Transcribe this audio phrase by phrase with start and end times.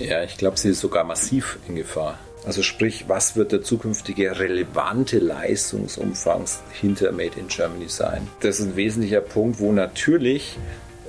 [0.00, 2.18] Ja, ich glaube, sie ist sogar massiv in Gefahr.
[2.46, 8.28] Also sprich, was wird der zukünftige relevante Leistungsumfang hinter Made in Germany sein?
[8.40, 10.56] Das ist ein wesentlicher Punkt, wo natürlich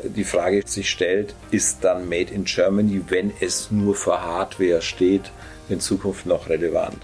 [0.04, 5.32] die Frage sich stellt, ist dann Made in Germany, wenn es nur für Hardware steht,
[5.70, 6.98] in Zukunft noch relevant?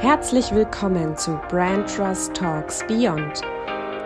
[0.00, 3.42] Herzlich willkommen zu Brand Trust Talks Beyond,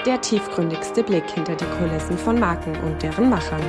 [0.07, 3.63] der tiefgründigste Blick hinter die Kulissen von Marken und deren Machern.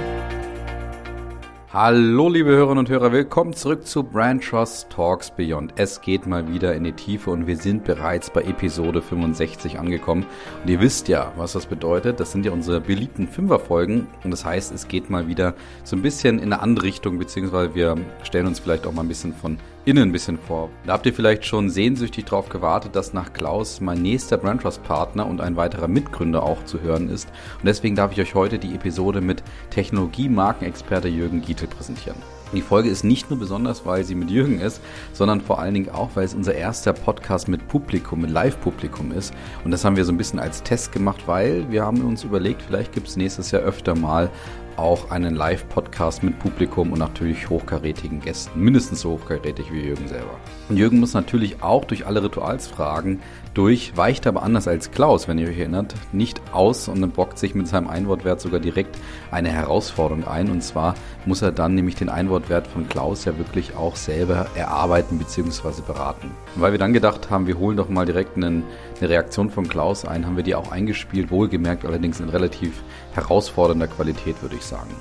[1.73, 5.71] Hallo liebe Hörerinnen und Hörer, willkommen zurück zu Brand Trust Talks Beyond.
[5.77, 10.25] Es geht mal wieder in die Tiefe und wir sind bereits bei Episode 65 angekommen.
[10.61, 12.19] Und ihr wisst ja, was das bedeutet.
[12.19, 15.53] Das sind ja unsere beliebten Fünferfolgen und das heißt, es geht mal wieder
[15.85, 19.07] so ein bisschen in eine andere Richtung, beziehungsweise wir stellen uns vielleicht auch mal ein
[19.07, 20.69] bisschen von innen ein bisschen vor.
[20.85, 25.41] Da habt ihr vielleicht schon sehnsüchtig darauf gewartet, dass nach Klaus mein nächster Brandtrust-Partner und
[25.41, 27.29] ein weiterer Mitgründer auch zu hören ist.
[27.59, 32.17] Und deswegen darf ich euch heute die Episode mit Technologie-Markenexperte Jürgen Gietel präsentieren.
[32.53, 34.81] Die Folge ist nicht nur besonders, weil sie mit Jürgen ist,
[35.13, 39.33] sondern vor allen Dingen auch, weil es unser erster Podcast mit Publikum, mit Live-Publikum ist.
[39.63, 42.61] Und das haben wir so ein bisschen als Test gemacht, weil wir haben uns überlegt,
[42.61, 44.29] vielleicht gibt es nächstes Jahr öfter mal
[44.77, 48.59] auch einen Live-Podcast mit Publikum und natürlich hochkarätigen Gästen.
[48.59, 50.39] Mindestens so hochkarätig wie Jürgen selber.
[50.71, 53.19] Und Jürgen muss natürlich auch durch alle Ritualsfragen
[53.53, 57.55] durch, weicht aber anders als Klaus, wenn ihr euch erinnert, nicht aus und bockt sich
[57.55, 58.95] mit seinem Einwortwert sogar direkt
[59.31, 60.49] eine Herausforderung ein.
[60.49, 65.17] Und zwar muss er dann nämlich den Einwortwert von Klaus ja wirklich auch selber erarbeiten
[65.17, 65.81] bzw.
[65.85, 66.31] beraten.
[66.55, 68.63] Und weil wir dann gedacht haben, wir holen doch mal direkt einen,
[69.01, 73.87] eine Reaktion von Klaus ein, haben wir die auch eingespielt, wohlgemerkt allerdings in relativ herausfordernder
[73.87, 74.91] Qualität, würde ich sagen.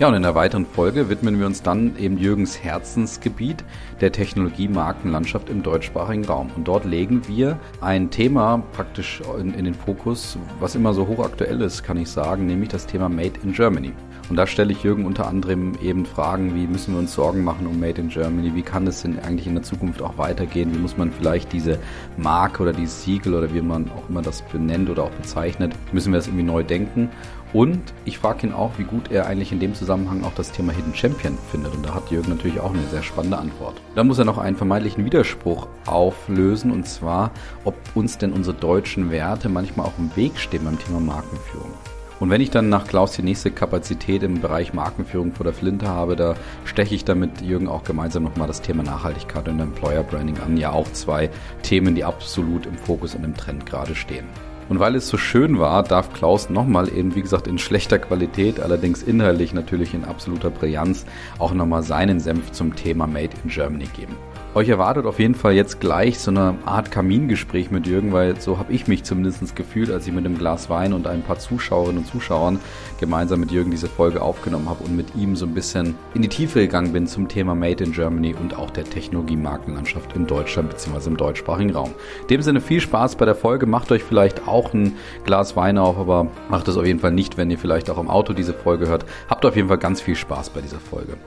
[0.00, 3.62] Ja, und in der weiteren Folge widmen wir uns dann eben Jürgens Herzensgebiet
[4.00, 6.50] der Technologie-Markenlandschaft im deutschsprachigen Raum.
[6.56, 11.60] Und dort legen wir ein Thema praktisch in, in den Fokus, was immer so hochaktuell
[11.60, 13.92] ist, kann ich sagen, nämlich das Thema Made in Germany.
[14.30, 17.66] Und da stelle ich Jürgen unter anderem eben Fragen, wie müssen wir uns Sorgen machen
[17.66, 18.54] um Made in Germany?
[18.54, 20.72] Wie kann es denn eigentlich in der Zukunft auch weitergehen?
[20.72, 21.80] Wie muss man vielleicht diese
[22.16, 26.12] Marke oder dieses Siegel oder wie man auch immer das benennt oder auch bezeichnet, müssen
[26.12, 27.08] wir das irgendwie neu denken?
[27.52, 30.72] Und ich frage ihn auch, wie gut er eigentlich in dem Zusammenhang auch das Thema
[30.72, 31.74] Hidden Champion findet.
[31.74, 33.82] Und da hat Jürgen natürlich auch eine sehr spannende Antwort.
[33.96, 37.32] Dann muss er noch einen vermeintlichen Widerspruch auflösen, und zwar,
[37.64, 41.72] ob uns denn unsere deutschen Werte manchmal auch im Weg stehen beim Thema Markenführung.
[42.20, 45.88] Und wenn ich dann nach Klaus die nächste Kapazität im Bereich Markenführung vor der Flinte
[45.88, 46.34] habe, da
[46.66, 50.58] steche ich dann mit Jürgen auch gemeinsam nochmal das Thema Nachhaltigkeit und Employer Branding an.
[50.58, 51.30] Ja, auch zwei
[51.62, 54.26] Themen, die absolut im Fokus und im Trend gerade stehen.
[54.68, 58.60] Und weil es so schön war, darf Klaus nochmal eben, wie gesagt, in schlechter Qualität,
[58.60, 61.06] allerdings inhaltlich natürlich in absoluter Brillanz,
[61.38, 64.14] auch nochmal seinen Senf zum Thema Made in Germany geben.
[64.52, 68.58] Euch erwartet auf jeden Fall jetzt gleich so eine Art Kamingespräch mit Jürgen, weil so
[68.58, 71.98] habe ich mich zumindest gefühlt, als ich mit einem Glas Wein und ein paar Zuschauerinnen
[71.98, 72.58] und Zuschauern
[72.98, 76.28] gemeinsam mit Jürgen diese Folge aufgenommen habe und mit ihm so ein bisschen in die
[76.28, 81.10] Tiefe gegangen bin zum Thema Made in Germany und auch der Technologie-Markenlandschaft in Deutschland bzw.
[81.10, 81.92] im deutschsprachigen Raum.
[82.22, 83.66] In dem Sinne viel Spaß bei der Folge.
[83.66, 87.36] Macht euch vielleicht auch ein Glas Wein auf, aber macht es auf jeden Fall nicht,
[87.36, 89.04] wenn ihr vielleicht auch im Auto diese Folge hört.
[89.28, 91.18] Habt auf jeden Fall ganz viel Spaß bei dieser Folge.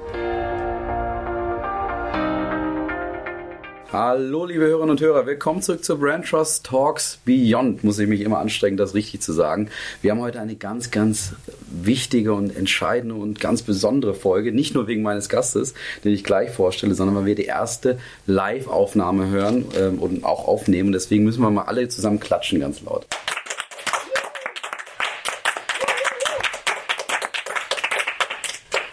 [3.93, 7.83] Hallo, liebe Hörerinnen und Hörer, willkommen zurück zu Brand Trust Talks Beyond.
[7.83, 9.69] Muss ich mich immer anstrengen, das richtig zu sagen.
[10.01, 11.33] Wir haben heute eine ganz, ganz
[11.69, 14.51] wichtige und entscheidende und ganz besondere Folge.
[14.51, 19.29] Nicht nur wegen meines Gastes, den ich gleich vorstelle, sondern weil wir die erste Live-Aufnahme
[19.29, 20.91] hören ähm, und auch aufnehmen.
[20.91, 23.05] Deswegen müssen wir mal alle zusammen klatschen, ganz laut.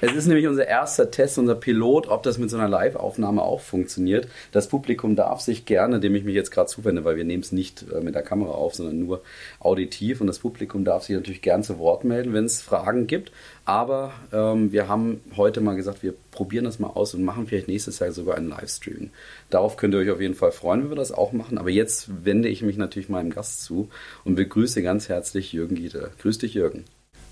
[0.02, 3.60] Es ist nämlich unser erster Test, unser Pilot, ob das mit so einer Live-Aufnahme auch
[3.60, 4.28] funktioniert.
[4.50, 7.52] Das Publikum darf sich gerne, dem ich mich jetzt gerade zuwende, weil wir nehmen es
[7.52, 9.22] nicht äh, mit der Kamera auf, sondern nur
[9.58, 10.22] auditiv.
[10.22, 13.30] Und das Publikum darf sich natürlich gern zu Wort melden, wenn es Fragen gibt.
[13.66, 17.68] Aber ähm, wir haben heute mal gesagt, wir probieren das mal aus und machen vielleicht
[17.68, 19.10] nächstes Jahr sogar einen Livestream.
[19.50, 21.58] Darauf könnt ihr euch auf jeden Fall freuen, wenn wir das auch machen.
[21.58, 23.90] Aber jetzt wende ich mich natürlich meinem Gast zu
[24.24, 26.10] und begrüße ganz herzlich Jürgen Giete.
[26.22, 26.84] Grüß dich, Jürgen.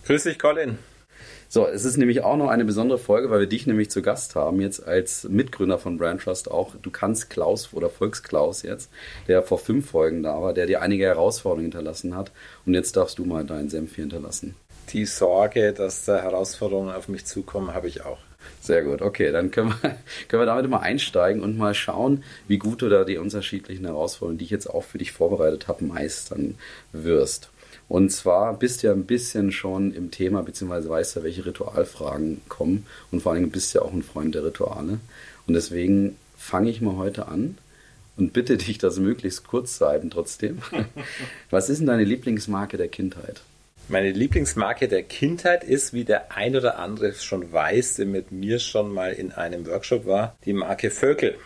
[0.04, 0.78] Grüß dich, Colin.
[1.50, 4.34] So, es ist nämlich auch noch eine besondere Folge, weil wir dich nämlich zu Gast
[4.34, 6.74] haben, jetzt als Mitgründer von Brand Trust auch.
[6.82, 8.90] Du kannst Klaus oder Volksklaus jetzt,
[9.28, 12.32] der vor fünf Folgen da war, der dir einige Herausforderungen hinterlassen hat.
[12.66, 14.56] Und jetzt darfst du mal deinen Senf hier hinterlassen.
[14.92, 18.18] Die Sorge, dass da Herausforderungen auf mich zukommen, habe ich auch.
[18.60, 19.96] Sehr gut, okay, dann können wir,
[20.28, 24.38] können wir damit mal einsteigen und mal schauen, wie gut du da die unterschiedlichen Herausforderungen,
[24.38, 26.56] die ich jetzt auch für dich vorbereitet habe, meistern
[26.92, 27.50] wirst.
[27.88, 32.42] Und zwar bist du ja ein bisschen schon im Thema, beziehungsweise weißt ja, welche Ritualfragen
[32.48, 32.86] kommen.
[33.10, 35.00] Und vor allem bist du ja auch ein Freund der Rituale.
[35.46, 37.56] Und deswegen fange ich mal heute an
[38.16, 40.58] und bitte dich, das möglichst kurz zu halten trotzdem.
[41.50, 43.40] Was ist denn deine Lieblingsmarke der Kindheit?
[43.90, 48.58] Meine Lieblingsmarke der Kindheit ist, wie der ein oder andere schon weiß, der mit mir
[48.58, 51.36] schon mal in einem Workshop war, die Marke Vögel.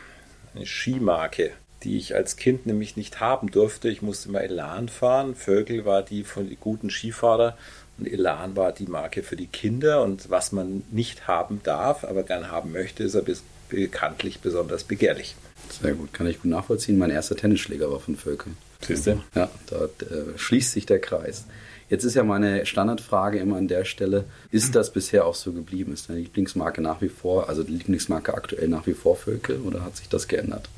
[0.53, 1.53] Eine Skimarke,
[1.84, 3.88] die ich als Kind nämlich nicht haben durfte.
[3.88, 5.34] Ich musste mal Elan fahren.
[5.34, 7.56] Vögel war die von den guten Skifahrer
[7.99, 10.02] und Elan war die Marke für die Kinder.
[10.02, 13.25] Und was man nicht haben darf, aber gern haben möchte, ist er
[13.69, 15.37] bekanntlich besonders begehrlich.
[15.70, 16.99] Sehr gut, kann ich gut nachvollziehen.
[16.99, 18.52] Mein erster Tennisschläger war von Vögel.
[18.81, 19.23] Siehst du?
[19.35, 21.44] Ja, da äh, schließt sich der Kreis.
[21.88, 25.93] Jetzt ist ja meine Standardfrage immer an der Stelle, ist das bisher auch so geblieben?
[25.93, 29.85] Ist deine Lieblingsmarke nach wie vor, also die Lieblingsmarke aktuell nach wie vor Völkel oder
[29.85, 30.69] hat sich das geändert?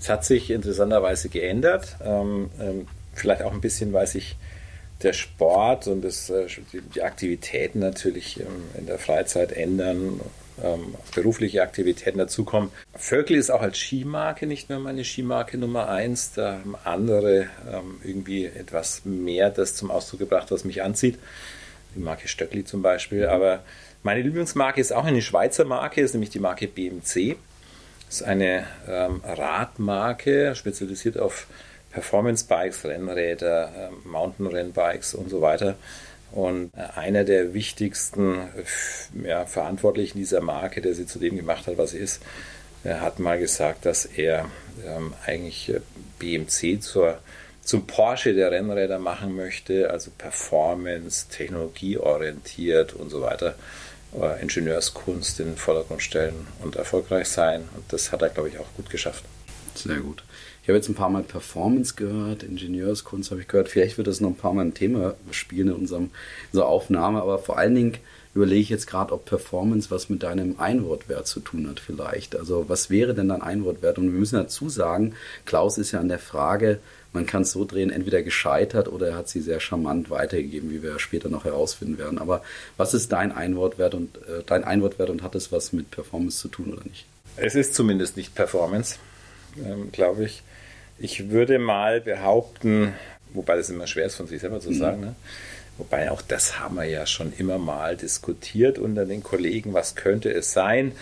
[0.00, 1.96] Es hat sich interessanterweise geändert.
[2.04, 4.36] Ähm, ähm, vielleicht auch ein bisschen, weil sich
[5.02, 6.46] der Sport und das, äh,
[6.94, 10.20] die Aktivitäten natürlich ähm, in der Freizeit ändern
[11.14, 12.70] berufliche Aktivitäten dazukommen.
[12.94, 16.34] Völkel ist auch als Skimarke nicht mehr meine Skimarke Nummer eins.
[16.34, 17.48] Da haben andere
[18.04, 21.18] irgendwie etwas mehr das zum Ausdruck gebracht, was mich anzieht.
[21.96, 23.26] Die Marke Stöckli zum Beispiel.
[23.26, 23.64] Aber
[24.02, 27.36] meine Lieblingsmarke ist auch eine Schweizer Marke, ist nämlich die Marke BMC.
[28.12, 31.46] Das ist eine ähm, Radmarke, spezialisiert auf
[31.92, 35.76] Performance-Bikes, Rennräder, ähm, Mountain-Rennbikes und so weiter.
[36.30, 38.36] Und einer der wichtigsten
[39.24, 42.22] ja, Verantwortlichen dieser Marke, der sie zu dem gemacht hat, was sie ist,
[42.84, 44.44] hat mal gesagt, dass er
[44.86, 45.80] ähm, eigentlich äh,
[46.18, 47.18] BMC zur,
[47.62, 53.54] zum Porsche der Rennräder machen möchte, also Performance, technologieorientiert und so weiter.
[54.20, 57.68] Äh, Ingenieurskunst in den Vordergrund stellen und erfolgreich sein.
[57.74, 59.24] Und das hat er, glaube ich, auch gut geschafft.
[59.74, 60.22] Sehr gut.
[60.62, 63.68] Ich habe jetzt ein paar Mal Performance gehört, Ingenieurskunst habe ich gehört.
[63.68, 66.10] Vielleicht wird das noch ein paar Mal ein Thema spielen in unserem,
[66.52, 67.96] unserer Aufnahme, aber vor allen Dingen
[68.34, 72.36] überlege ich jetzt gerade, ob Performance was mit deinem Einwortwert zu tun hat vielleicht.
[72.36, 73.98] Also was wäre denn dein Einwortwert?
[73.98, 75.14] Und wir müssen dazu sagen,
[75.46, 76.78] Klaus ist ja an der Frage,
[77.12, 80.82] man kann es so drehen, entweder gescheitert oder er hat sie sehr charmant weitergegeben, wie
[80.82, 82.18] wir später noch herausfinden werden.
[82.18, 82.42] Aber
[82.76, 86.48] was ist dein Einwortwert und äh, dein Einwortwert und hat es was mit Performance zu
[86.48, 87.04] tun oder nicht?
[87.36, 88.96] Es ist zumindest nicht Performance,
[89.64, 90.42] ähm, glaube ich.
[90.98, 92.94] Ich würde mal behaupten,
[93.32, 94.74] wobei das immer schwer ist von sich selber zu mhm.
[94.74, 95.14] sagen, ne?
[95.76, 100.32] wobei auch das haben wir ja schon immer mal diskutiert unter den Kollegen, was könnte
[100.32, 100.92] es sein?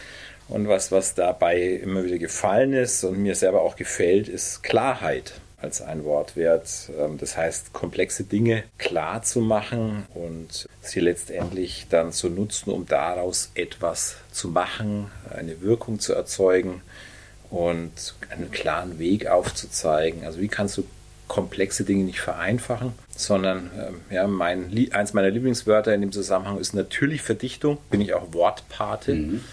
[0.48, 5.34] Und was, was dabei immer wieder gefallen ist und mir selber auch gefällt, ist Klarheit
[5.60, 6.90] als ein Wortwert.
[6.98, 12.86] Ähm, das heißt, komplexe Dinge klar zu machen und sie letztendlich dann zu nutzen, um
[12.86, 16.82] daraus etwas zu machen, eine Wirkung zu erzeugen
[17.50, 20.24] und einen klaren Weg aufzuzeigen.
[20.24, 20.84] Also wie kannst du
[21.30, 26.74] komplexe Dinge nicht vereinfachen, sondern ähm, ja, mein, eins meiner Lieblingswörter in dem Zusammenhang ist
[26.74, 27.78] natürlich Verdichtung.
[27.88, 29.14] Bin ich auch Wortpate.
[29.14, 29.44] Mhm.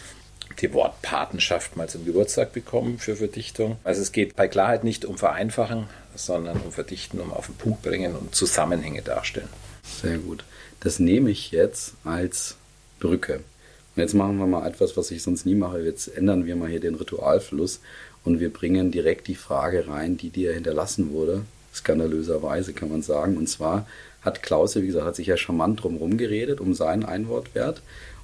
[0.59, 3.77] Die Wortpatenschaft mal zum Geburtstag bekommen für Verdichtung.
[3.83, 7.83] Also es geht bei Klarheit nicht um Vereinfachen, sondern um Verdichten, um auf den Punkt
[7.83, 9.50] bringen und Zusammenhänge darstellen.
[10.01, 10.44] Sehr gut.
[10.80, 12.56] Das nehme ich jetzt als
[13.00, 13.42] Brücke.
[13.95, 15.81] Und jetzt machen wir mal etwas, was ich sonst nie mache.
[15.81, 17.80] Jetzt ändern wir mal hier den Ritualfluss
[18.24, 21.45] und wir bringen direkt die Frage rein, die dir hinterlassen wurde.
[21.74, 23.38] Skandalöserweise kann man sagen.
[23.38, 23.88] Und zwar
[24.21, 27.81] hat Klaus, wie gesagt, hat sich ja charmant drum geredet um seinen Einwortwert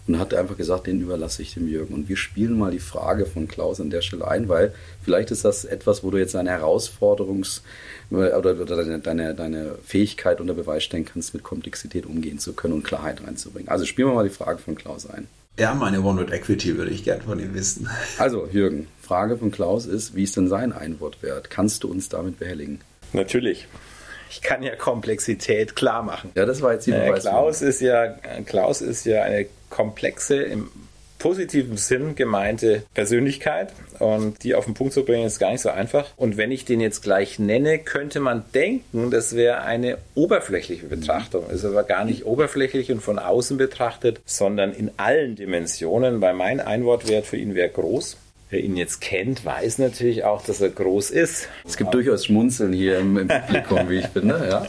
[0.07, 1.93] und hat einfach gesagt, den überlasse ich dem Jürgen.
[1.93, 4.73] Und wir spielen mal die Frage von Klaus an der Stelle ein, weil
[5.03, 7.61] vielleicht ist das etwas, wo du jetzt eine Herausforderungs-
[8.09, 12.83] oder, deine, deine, deine Fähigkeit unter Beweis stellen kannst, mit Komplexität umgehen zu können und
[12.83, 13.69] Klarheit reinzubringen.
[13.69, 15.27] Also spielen wir mal die Frage von Klaus ein.
[15.57, 17.87] Ja, meine One-Word Equity würde ich gerne von ihm wissen.
[18.17, 21.51] Also, Jürgen, Frage von Klaus ist, wie ist denn sein Einwortwert?
[21.51, 22.79] Kannst du uns damit behelligen?
[23.13, 23.67] Natürlich.
[24.33, 26.31] Ich kann ja Komplexität klar machen.
[26.33, 27.23] Ja, das war jetzt die Beweis.
[27.23, 30.69] Klaus ist ja, Klaus ist ja eine komplexe, im
[31.19, 35.69] positiven Sinn gemeinte Persönlichkeit und die auf den Punkt zu bringen, ist gar nicht so
[35.69, 36.07] einfach.
[36.17, 41.49] Und wenn ich den jetzt gleich nenne, könnte man denken, das wäre eine oberflächliche Betrachtung.
[41.49, 46.59] Ist aber gar nicht oberflächlich und von außen betrachtet, sondern in allen Dimensionen, weil mein
[46.59, 48.17] Einwortwert für ihn wäre groß.
[48.53, 51.49] Wer ihn jetzt kennt, weiß natürlich auch, dass er groß ist.
[51.65, 54.47] Es gibt durchaus Schmunzeln hier im, im Publikum, wie ich finde.
[54.47, 54.67] Ja.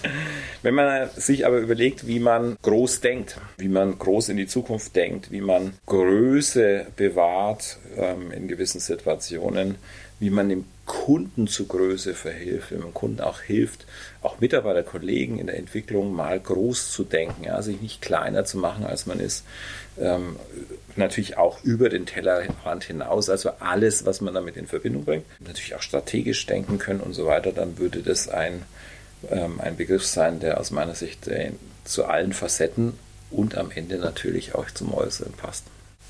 [0.63, 4.97] Wenn man sich aber überlegt, wie man groß denkt, wie man groß in die Zukunft
[4.97, 9.75] denkt, wie man Größe bewahrt ähm, in gewissen Situationen,
[10.25, 13.85] wie man dem Kunden zu Größe verhilft, wenn man Kunden auch hilft,
[14.23, 18.57] auch Mitarbeiter, Kollegen in der Entwicklung mal groß zu denken, ja, sich nicht kleiner zu
[18.57, 19.45] machen, als man ist.
[20.01, 20.37] Ähm,
[20.97, 25.27] natürlich auch über den Tellerrand hinaus, also alles, was man damit in Verbindung bringt.
[25.41, 28.63] Natürlich auch strategisch denken können und so weiter, dann würde das ein
[29.31, 31.53] ähm, ein Begriff sein, der aus meiner Sicht äh,
[31.85, 32.95] zu allen Facetten
[33.31, 35.65] und am Ende natürlich auch zum Äußeren passt.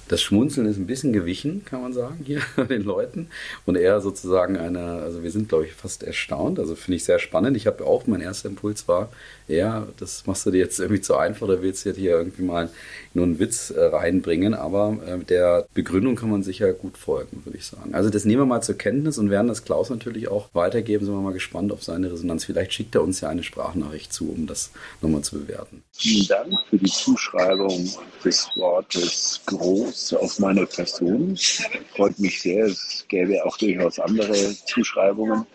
[0.09, 3.29] Das Schmunzeln ist ein bisschen gewichen, kann man sagen, hier den Leuten.
[3.65, 6.59] Und eher sozusagen eine, also wir sind, glaube ich, fast erstaunt.
[6.59, 7.57] Also finde ich sehr spannend.
[7.57, 9.11] Ich habe auch, mein erster Impuls war,
[9.49, 12.43] ja, das machst du dir jetzt irgendwie zu einfach oder willst du jetzt hier irgendwie
[12.43, 12.71] mal
[13.15, 14.55] nur einen Witz äh, reinbringen.
[14.55, 17.95] Aber äh, der Begründung kann man sicher gut folgen, würde ich sagen.
[17.95, 21.05] Also das nehmen wir mal zur Kenntnis und werden das Klaus natürlich auch weitergeben.
[21.05, 22.45] Sind wir mal gespannt auf seine Resonanz.
[22.45, 25.83] Vielleicht schickt er uns ja eine Sprachnachricht zu, um das nochmal zu bewerten.
[25.93, 27.89] Vielen Dank für die Zuschreibung
[28.25, 31.37] des Wortes groß auf meine Person.
[31.95, 32.67] Freut mich sehr.
[32.67, 34.35] Es gäbe auch durchaus andere
[34.67, 35.47] Zuschreibungen,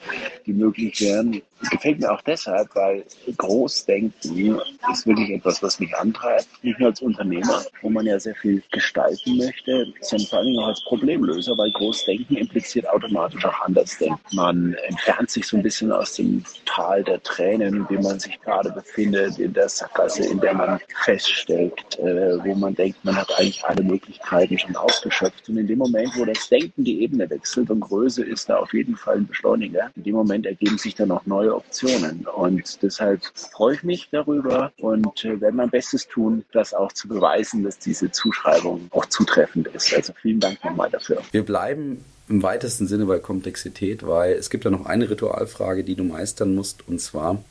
[0.46, 1.42] die möglich wären.
[1.62, 3.04] Es gefällt mir auch deshalb, weil
[3.38, 4.60] Großdenken
[4.92, 6.48] ist wirklich etwas, was mich antreibt.
[6.63, 10.68] Nicht nur als Unternehmer, wo man ja sehr viel gestalten möchte, sondern vor allem auch
[10.68, 14.20] als Problemlöser, weil Großdenken impliziert automatisch auch Andersdenken.
[14.34, 18.39] Man entfernt sich so ein bisschen aus dem Tal der Tränen, in dem man sich
[18.42, 23.32] gerade befindet, in der Sackgasse, in der man feststeckt, äh, wo man denkt, man hat
[23.38, 25.50] eigentlich alle Möglichkeiten schon ausgeschöpft.
[25.50, 28.74] Und in dem Moment, wo das Denken die Ebene wechselt und Größe ist da auf
[28.74, 32.27] jeden Fall ein Beschleuniger, in dem Moment ergeben sich dann auch neue Optionen.
[32.27, 37.08] Und deshalb freue ich mich darüber und äh, werde mein Bestes tun, das auch zu
[37.08, 39.94] beweisen, dass diese Zuschreibung auch zutreffend ist.
[39.94, 41.22] Also vielen Dank nochmal dafür.
[41.32, 45.96] Wir bleiben im weitesten Sinne bei Komplexität, weil es gibt ja noch eine Ritualfrage, die
[45.96, 47.44] du meistern musst, und zwar,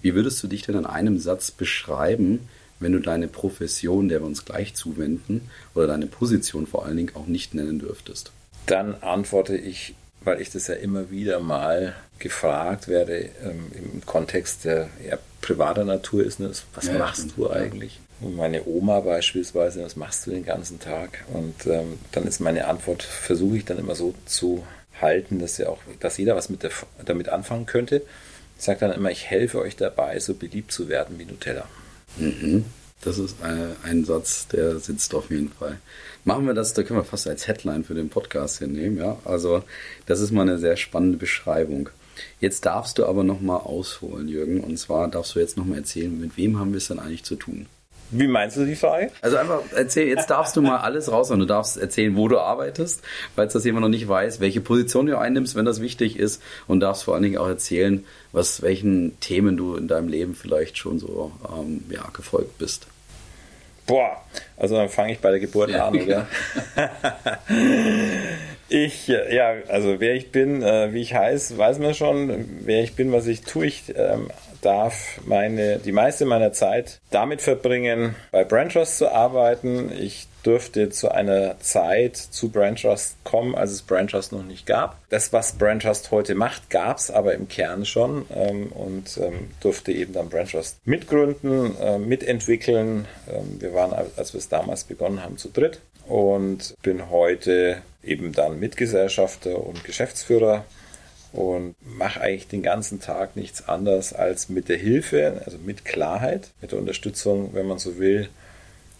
[0.00, 2.48] wie würdest du dich denn in einem Satz beschreiben,
[2.80, 7.14] wenn du deine Profession, der wir uns gleich zuwenden, oder deine Position vor allen Dingen
[7.14, 8.32] auch nicht nennen dürftest?
[8.66, 14.64] Dann antworte ich weil ich das ja immer wieder mal gefragt werde ähm, im Kontext
[14.64, 18.00] der eher privater Natur ist, ne, was ja, machst du eigentlich?
[18.20, 21.24] Und meine Oma beispielsweise, was machst du den ganzen Tag?
[21.32, 24.64] Und ähm, dann ist meine Antwort, versuche ich dann immer so zu
[25.00, 26.70] halten, dass ja auch, dass jeder was mit der,
[27.04, 28.02] damit anfangen könnte.
[28.56, 31.66] Ich sage dann immer, ich helfe euch dabei, so beliebt zu werden wie Nutella.
[32.16, 32.64] Mhm.
[33.02, 35.78] Das ist ein, ein, Satz, der sitzt auf jeden Fall.
[36.24, 39.18] Machen wir das, da können wir fast als Headline für den Podcast hier nehmen, ja.
[39.26, 39.62] Also,
[40.06, 41.90] das ist mal eine sehr spannende Beschreibung.
[42.40, 44.60] Jetzt darfst du aber nochmal ausholen, Jürgen.
[44.60, 47.36] Und zwar darfst du jetzt nochmal erzählen, mit wem haben wir es denn eigentlich zu
[47.36, 47.66] tun?
[48.10, 49.10] Wie meinst du die Frage?
[49.22, 52.38] Also einfach erzähl, jetzt darfst du mal alles raus und du darfst erzählen, wo du
[52.38, 53.02] arbeitest,
[53.34, 56.80] falls das jemand noch nicht weiß, welche Position du einnimmst, wenn das wichtig ist und
[56.80, 60.98] darfst vor allen Dingen auch erzählen, was, welchen Themen du in deinem Leben vielleicht schon
[60.98, 62.86] so ähm, ja, gefolgt bist.
[63.86, 64.22] Boah,
[64.56, 65.88] also dann fange ich bei der Geburt ja.
[65.88, 66.26] an, oder?
[68.68, 72.60] ich, ja, also wer ich bin, äh, wie ich heiße, weiß man schon.
[72.64, 74.30] Wer ich bin, was ich tue, ich ähm,
[74.64, 79.92] darf meine, die meiste meiner Zeit damit verbringen, bei Branchos zu arbeiten.
[79.92, 84.98] Ich durfte zu einer Zeit zu Branchos kommen, als es Branchos noch nicht gab.
[85.08, 89.92] Das, was Branchos heute macht, gab es aber im Kern schon ähm, und ähm, durfte
[89.92, 93.06] eben dann Branchos mitgründen, äh, mitentwickeln.
[93.28, 98.32] Ähm, wir waren, als wir es damals begonnen haben, zu dritt und bin heute eben
[98.32, 100.64] dann Mitgesellschafter und Geschäftsführer
[101.34, 106.50] und mache eigentlich den ganzen Tag nichts anderes als mit der Hilfe, also mit Klarheit,
[106.60, 108.28] mit der Unterstützung, wenn man so will,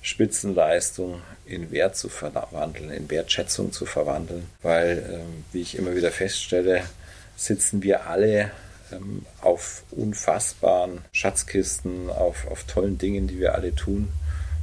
[0.02, 6.10] Spitzenleistung in Wert zu verwandeln, in Wertschätzung zu verwandeln, weil, ähm, wie ich immer wieder
[6.10, 6.82] feststelle,
[7.36, 8.50] sitzen wir alle
[8.92, 14.08] ähm, auf unfassbaren Schatzkisten, auf, auf tollen Dingen, die wir alle tun.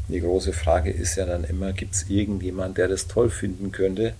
[0.10, 4.14] Die große Frage ist ja dann immer, gibt es irgendjemand, der das toll finden könnte?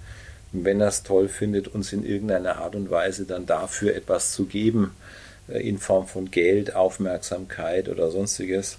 [0.52, 4.46] Wenn er es toll findet, uns in irgendeiner Art und Weise dann dafür etwas zu
[4.46, 4.96] geben,
[5.48, 8.78] äh, in Form von Geld, Aufmerksamkeit oder sonstiges,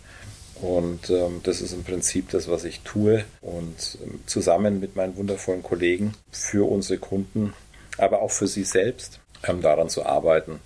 [0.62, 3.24] und ähm, das ist im Prinzip das, was ich tue.
[3.40, 7.52] Und ähm, zusammen mit meinen wundervollen Kollegen für unsere Kunden,
[7.98, 10.60] aber auch für sie selbst, ähm, daran zu arbeiten,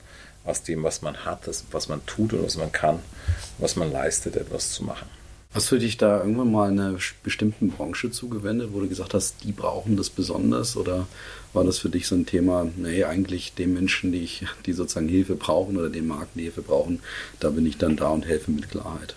[0.45, 3.01] aus dem, was man hat, das, was man tut und was man kann,
[3.59, 5.09] was man leistet, etwas zu machen.
[5.57, 9.53] Hast du dich da irgendwann mal einer bestimmten Branche zugewendet, wo du gesagt hast, die
[9.53, 10.77] brauchen das besonders?
[10.77, 11.07] Oder
[11.55, 15.09] war das für dich so ein Thema, nee, eigentlich den Menschen, die, ich, die sozusagen
[15.09, 17.01] Hilfe brauchen oder den Marken, die Hilfe brauchen,
[17.41, 19.15] da bin ich dann da und helfe mit Klarheit?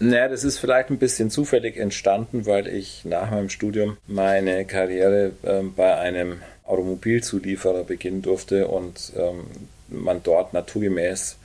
[0.00, 5.34] Naja, das ist vielleicht ein bisschen zufällig entstanden, weil ich nach meinem Studium meine Karriere
[5.44, 9.44] ähm, bei einem Automobilzulieferer beginnen durfte und ähm,
[9.86, 11.36] man dort naturgemäß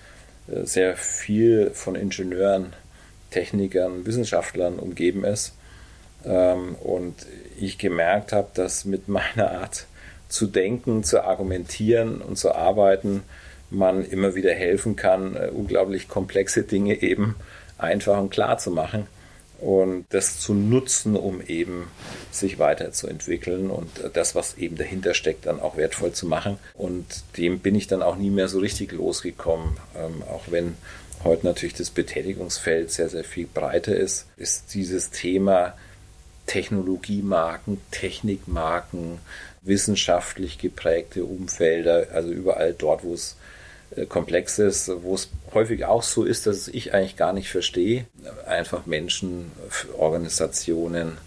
[0.47, 2.73] äh, sehr viel von Ingenieuren,
[3.31, 5.53] Technikern, Wissenschaftlern umgeben ist.
[6.23, 7.15] Ähm, und
[7.59, 9.87] ich gemerkt habe, dass mit meiner Art
[10.29, 13.23] zu denken, zu argumentieren und zu arbeiten,
[13.69, 17.35] man immer wieder helfen kann, äh, unglaublich komplexe Dinge eben
[17.77, 19.07] einfach und klar zu machen
[19.61, 21.87] und das zu nutzen, um eben
[22.31, 26.57] sich weiterzuentwickeln und das, was eben dahinter steckt, dann auch wertvoll zu machen.
[26.73, 27.05] Und
[27.37, 30.75] dem bin ich dann auch nie mehr so richtig losgekommen, ähm, auch wenn
[31.23, 35.73] heute natürlich das Betätigungsfeld sehr, sehr viel breiter ist, ist dieses Thema
[36.45, 39.19] Technologiemarken, Technikmarken,
[39.61, 43.37] wissenschaftlich geprägte Umfelder, also überall dort, wo es
[43.95, 48.05] äh, komplex ist, wo es häufig auch so ist, dass ich eigentlich gar nicht verstehe,
[48.47, 49.51] einfach Menschen,
[49.97, 51.17] Organisationen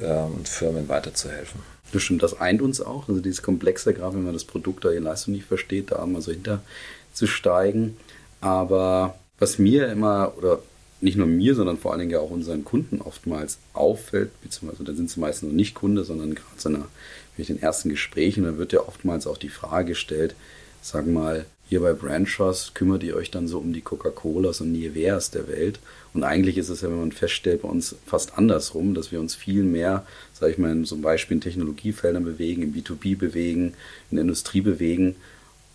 [0.00, 1.60] äh, und Firmen weiterzuhelfen.
[1.92, 3.08] Das stimmt, das eint uns auch.
[3.08, 6.20] Also dieses Komplexe, gerade wenn man das Produkt oder die Leistung nicht versteht, da mal
[6.20, 7.96] so hinterzusteigen.
[8.40, 10.60] Aber was mir immer, oder
[11.00, 15.10] nicht nur mir, sondern vor allen Dingen auch unseren Kunden oftmals auffällt, beziehungsweise da sind
[15.10, 16.88] sie meistens noch nicht Kunde, sondern gerade so einer,
[17.36, 20.34] in den ersten Gesprächen, da wird ja oftmals auch die Frage gestellt,
[20.80, 25.32] sag mal, hier bei Branchos kümmert ihr euch dann so um die Coca-Colas und Niveas
[25.32, 25.80] der Welt.
[26.14, 29.34] Und eigentlich ist es ja, wenn man feststellt, bei uns fast andersrum, dass wir uns
[29.34, 33.74] viel mehr, sage ich mal, zum Beispiel in Technologiefeldern bewegen, in B2B bewegen,
[34.12, 35.16] in Industrie bewegen,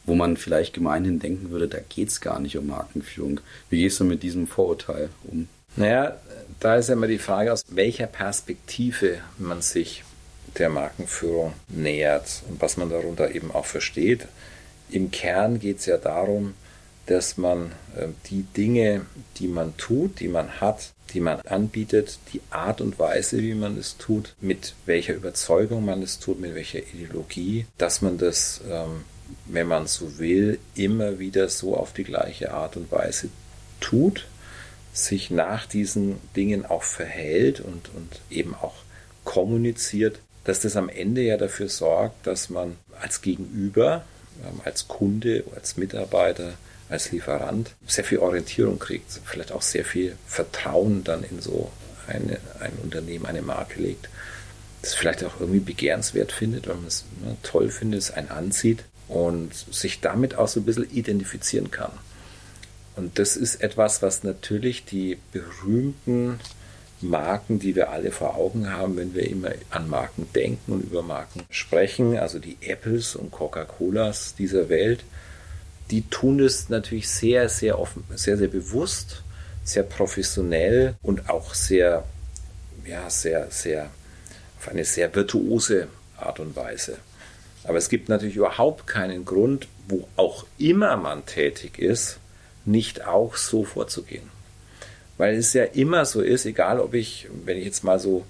[0.05, 3.39] wo man vielleicht gemeinhin denken würde, da geht es gar nicht um Markenführung.
[3.70, 5.48] Wie gehst du mit diesem Vorurteil um?
[5.75, 6.17] Naja,
[6.60, 10.03] da ist ja immer die Frage, aus welcher Perspektive man sich
[10.58, 14.27] der Markenführung nähert und was man darunter eben auch versteht
[14.91, 16.53] im Kern geht es ja darum,
[17.05, 19.05] dass man äh, die Dinge,
[19.38, 23.77] die man tut, die man hat, die man anbietet, die Art und Weise, wie man
[23.77, 29.03] es tut, mit welcher Überzeugung man es tut, mit welcher Ideologie, dass man das, ähm,
[29.46, 33.30] wenn man so will, immer wieder so auf die gleiche Art und Weise
[33.80, 34.28] tut,
[34.94, 38.76] sich nach diesen Dingen auch verhält und, und eben auch
[39.24, 44.04] kommuniziert, dass das am Ende ja dafür sorgt, dass man als Gegenüber
[44.64, 46.54] als Kunde, als Mitarbeiter,
[46.90, 51.72] als Lieferant sehr viel Orientierung kriegt, vielleicht auch sehr viel Vertrauen dann in so
[52.08, 54.10] eine, ein Unternehmen, eine Marke legt,
[54.82, 58.84] das vielleicht auch irgendwie begehrenswert findet, weil man es ne, toll findet, es einen anzieht
[59.12, 61.91] und sich damit auch so ein bisschen identifizieren kann.
[62.96, 66.39] Und das ist etwas, was natürlich die berühmten
[67.01, 71.01] Marken, die wir alle vor Augen haben, wenn wir immer an Marken denken und über
[71.01, 75.03] Marken sprechen, also die Apples und Coca-Colas dieser Welt,
[75.89, 79.24] die tun es natürlich sehr, sehr offen, sehr, sehr bewusst,
[79.63, 82.06] sehr professionell und auch sehr,
[82.86, 83.89] ja, sehr, sehr,
[84.60, 85.88] auf eine sehr virtuose
[86.18, 86.98] Art und Weise.
[87.63, 92.17] Aber es gibt natürlich überhaupt keinen Grund, wo auch immer man tätig ist,
[92.65, 94.30] nicht auch so vorzugehen.
[95.17, 98.26] Weil es ja immer so ist, egal ob ich, wenn ich jetzt mal so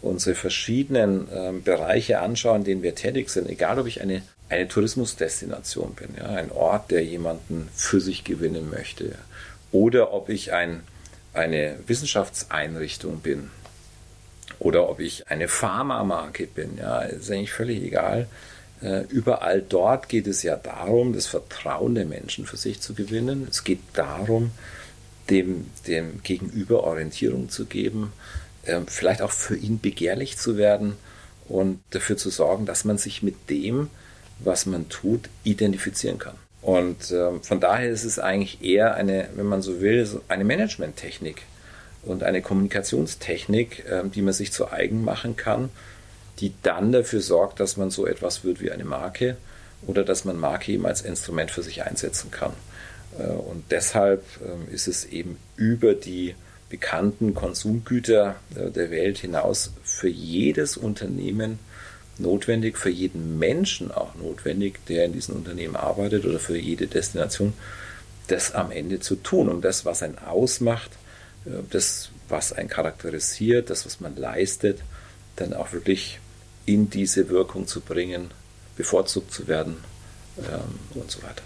[0.00, 4.66] unsere verschiedenen äh, Bereiche anschaue, in denen wir tätig sind, egal ob ich eine, eine
[4.66, 9.14] Tourismusdestination bin, ja, ein Ort, der jemanden für sich gewinnen möchte,
[9.70, 10.82] oder ob ich ein,
[11.32, 13.50] eine Wissenschaftseinrichtung bin,
[14.58, 18.28] oder ob ich eine Pharmamarke bin, ja, ist eigentlich völlig egal.
[18.82, 23.46] Äh, überall dort geht es ja darum, das Vertrauen der Menschen für sich zu gewinnen.
[23.48, 24.50] Es geht darum,
[25.30, 28.12] dem, dem Gegenüber Orientierung zu geben,
[28.64, 30.94] äh, vielleicht auch für ihn begehrlich zu werden
[31.48, 33.88] und dafür zu sorgen, dass man sich mit dem,
[34.40, 36.34] was man tut, identifizieren kann.
[36.60, 41.42] Und äh, von daher ist es eigentlich eher eine, wenn man so will, eine Managementtechnik
[42.04, 45.70] und eine Kommunikationstechnik, äh, die man sich zu eigen machen kann,
[46.42, 49.36] die dann dafür sorgt, dass man so etwas wird wie eine Marke
[49.86, 52.52] oder dass man Marke eben als Instrument für sich einsetzen kann.
[53.18, 56.34] Äh, und deshalb ähm, ist es eben über die
[56.68, 61.60] bekannten Konsumgüter äh, der Welt hinaus für jedes Unternehmen
[62.18, 67.52] notwendig, für jeden Menschen auch notwendig, der in diesen Unternehmen arbeitet oder für jede Destination,
[68.26, 69.48] das am Ende zu tun.
[69.48, 70.90] Und das, was einen ausmacht,
[71.46, 74.80] äh, das, was einen charakterisiert, das, was man leistet,
[75.36, 76.18] dann auch wirklich
[76.66, 78.30] in diese Wirkung zu bringen,
[78.76, 79.76] bevorzugt zu werden
[80.38, 81.42] ähm, und so weiter.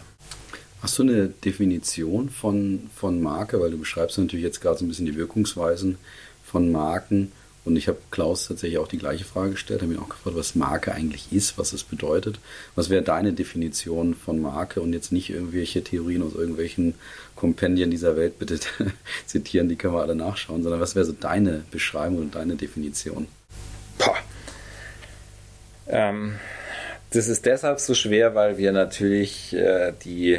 [0.83, 3.61] Hast du eine Definition von, von Marke?
[3.61, 5.99] Weil du beschreibst natürlich jetzt gerade so ein bisschen die Wirkungsweisen
[6.45, 7.33] von Marken.
[7.65, 10.55] Und ich habe Klaus tatsächlich auch die gleiche Frage gestellt, habe ihn auch gefragt, was
[10.55, 12.39] Marke eigentlich ist, was es bedeutet.
[12.77, 16.95] Was wäre deine Definition von Marke und jetzt nicht irgendwelche Theorien aus irgendwelchen
[17.35, 18.61] Kompendien dieser Welt bitte
[19.27, 23.27] zitieren, die können wir alle nachschauen, sondern was wäre so deine Beschreibung und deine Definition?
[25.89, 26.39] Ähm,
[27.11, 30.39] das ist deshalb so schwer, weil wir natürlich äh, die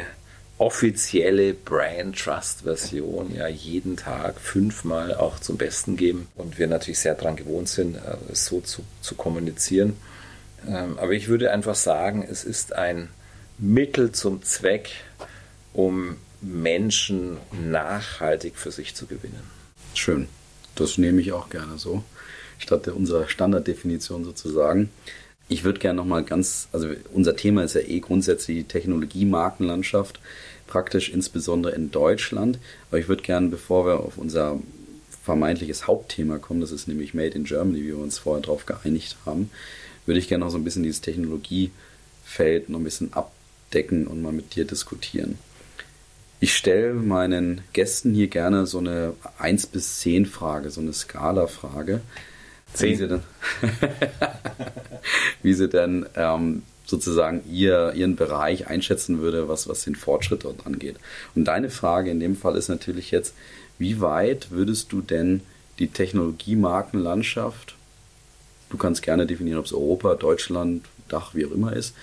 [0.58, 6.98] offizielle Brand Trust Version ja jeden Tag fünfmal auch zum Besten geben und wir natürlich
[6.98, 9.96] sehr daran gewohnt sind, äh, so zu, zu kommunizieren.
[10.66, 13.08] Ähm, aber ich würde einfach sagen, es ist ein
[13.58, 14.90] Mittel zum Zweck,
[15.72, 19.42] um Menschen nachhaltig für sich zu gewinnen.
[19.94, 20.28] Schön.
[20.74, 22.04] Das nehme ich auch gerne so,
[22.58, 24.90] statt unserer Standarddefinition sozusagen.
[25.48, 30.20] Ich würde gerne nochmal ganz, also unser Thema ist ja eh grundsätzlich die Technologie-Markenlandschaft,
[30.66, 32.58] praktisch insbesondere in Deutschland.
[32.90, 34.60] Aber ich würde gerne, bevor wir auf unser
[35.24, 39.16] vermeintliches Hauptthema kommen, das ist nämlich Made in Germany, wie wir uns vorher darauf geeinigt
[39.26, 39.50] haben,
[40.06, 44.32] würde ich gerne noch so ein bisschen dieses Technologiefeld noch ein bisschen abdecken und mal
[44.32, 45.38] mit dir diskutieren.
[46.40, 52.00] Ich stelle meinen Gästen hier gerne so eine 1 bis 10 Frage, so eine Skala-Frage.
[52.78, 53.22] Wie sie denn,
[55.42, 60.66] wie sie denn ähm, sozusagen ihr, ihren Bereich einschätzen würde, was, was den Fortschritt dort
[60.66, 60.96] angeht.
[61.34, 63.34] Und deine Frage in dem Fall ist natürlich jetzt,
[63.78, 65.42] wie weit würdest du denn
[65.78, 67.76] die Technologiemarkenlandschaft,
[68.70, 71.94] du kannst gerne definieren, ob es Europa, Deutschland, Dach, wie auch immer ist,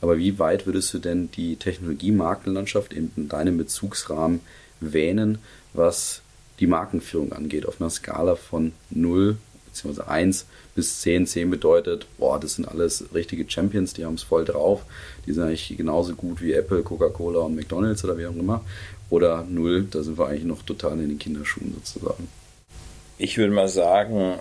[0.00, 4.40] aber wie weit würdest du denn die Technologiemarkenlandschaft in deinem Bezugsrahmen
[4.80, 5.38] wähnen,
[5.72, 6.22] was
[6.58, 9.36] die Markenführung angeht, auf einer Skala von 0
[9.72, 10.02] bzw.
[10.02, 11.26] 1 bis 10.
[11.26, 14.82] 10 bedeutet, boah, das sind alles richtige Champions, die haben es voll drauf.
[15.26, 18.64] Die sind eigentlich genauso gut wie Apple, Coca-Cola und McDonalds oder wie auch immer.
[19.10, 22.28] Oder 0, da sind wir eigentlich noch total in den Kinderschuhen sozusagen.
[23.18, 24.38] Ich würde mal sagen,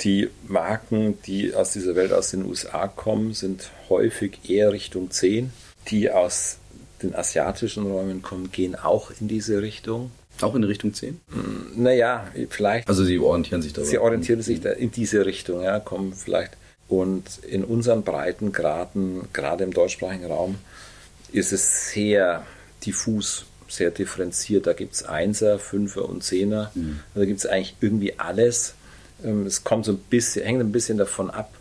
[0.00, 5.52] die Marken, die aus dieser Welt, aus den USA kommen, sind häufig eher Richtung 10.
[5.88, 6.58] Die aus
[7.02, 10.10] den asiatischen Räumen kommen, gehen auch in diese Richtung.
[10.40, 11.20] Auch in Richtung 10?
[11.28, 12.88] Mm, naja, vielleicht.
[12.88, 13.84] Also sie orientieren sich da.
[13.84, 16.56] Sie orientieren sich da in diese Richtung, ja, kommen vielleicht.
[16.88, 20.56] Und in unseren Breitengraden, gerade im deutschsprachigen Raum,
[21.32, 22.44] ist es sehr
[22.84, 24.66] diffus, sehr differenziert.
[24.66, 26.70] Da gibt es Einser, Fünfer und Zehner.
[26.74, 27.00] Mhm.
[27.14, 28.74] Da gibt es eigentlich irgendwie alles.
[29.22, 31.52] Ähm, es kommt so ein bisschen, hängt ein bisschen davon ab,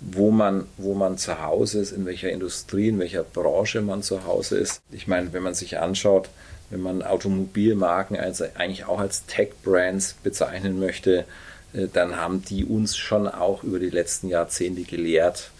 [0.00, 4.24] wo man, wo man zu Hause ist, in welcher Industrie, in welcher Branche man zu
[4.24, 4.80] Hause ist.
[4.90, 6.30] Ich meine, wenn man sich anschaut,
[6.70, 11.24] wenn man Automobilmarken also eigentlich auch als Tech-Brands bezeichnen möchte,
[11.72, 15.50] äh, dann haben die uns schon auch über die letzten Jahrzehnte gelehrt,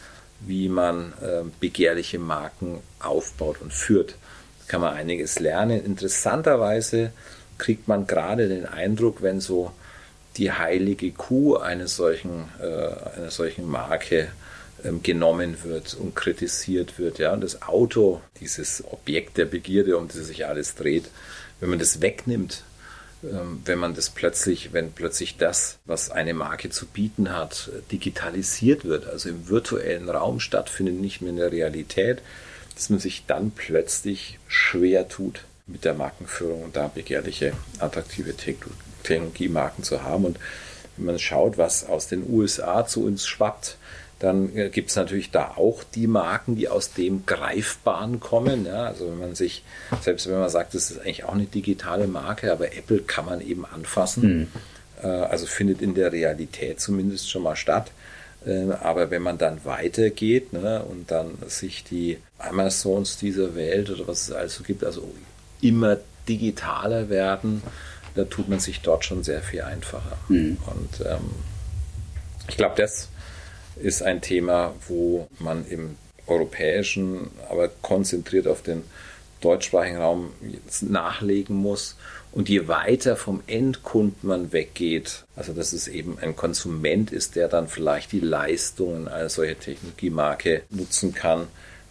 [0.40, 4.12] wie man äh, begehrliche Marken aufbaut und führt.
[4.60, 5.84] Da kann man einiges lernen.
[5.84, 7.12] Interessanterweise
[7.58, 9.72] kriegt man gerade den Eindruck, wenn so
[10.36, 14.30] die heilige Kuh einer solchen, äh, einer solchen Marke ähm,
[15.02, 17.18] genommen wird und kritisiert wird.
[17.18, 17.32] Ja?
[17.32, 21.08] Und das Auto, dieses Objekt der Begierde, um das sich alles dreht,
[21.60, 22.64] wenn man das wegnimmt,
[23.22, 28.84] ähm, wenn man das plötzlich, wenn plötzlich das, was eine Marke zu bieten hat, digitalisiert
[28.84, 32.22] wird, also im virtuellen Raum stattfindet, nicht mehr in der Realität,
[32.74, 38.34] dass man sich dann plötzlich schwer tut mit der Markenführung und da begehrliche, attraktive
[39.02, 40.24] Technologiemarken zu haben.
[40.24, 40.38] Und
[40.96, 43.76] wenn man schaut, was aus den USA zu uns schwappt,
[44.20, 48.66] dann äh, gibt es natürlich da auch die Marken, die aus dem Greifbaren kommen.
[48.66, 49.64] Ja, also wenn man sich,
[50.02, 53.40] selbst wenn man sagt, das ist eigentlich auch eine digitale Marke, aber Apple kann man
[53.40, 54.38] eben anfassen.
[54.38, 54.48] Mhm.
[55.02, 57.90] also findet in der Realität zumindest schon mal statt.
[58.46, 64.06] Äh, aber wenn man dann weitergeht ne, und dann sich die Amazons dieser Welt oder
[64.06, 65.12] was es also gibt, also
[65.60, 67.62] immer digitaler werden,
[68.14, 70.16] da tut man sich dort schon sehr viel einfacher.
[70.28, 70.58] Mhm.
[70.66, 71.30] Und ähm,
[72.48, 73.08] ich glaube, das
[73.80, 78.82] ist ein Thema, wo man im europäischen, aber konzentriert auf den
[79.40, 80.30] deutschsprachigen Raum
[80.82, 81.96] nachlegen muss.
[82.32, 87.48] Und je weiter vom Endkunden man weggeht, also dass es eben ein Konsument ist, der
[87.48, 91.48] dann vielleicht die Leistungen einer solchen Technologiemarke nutzen kann,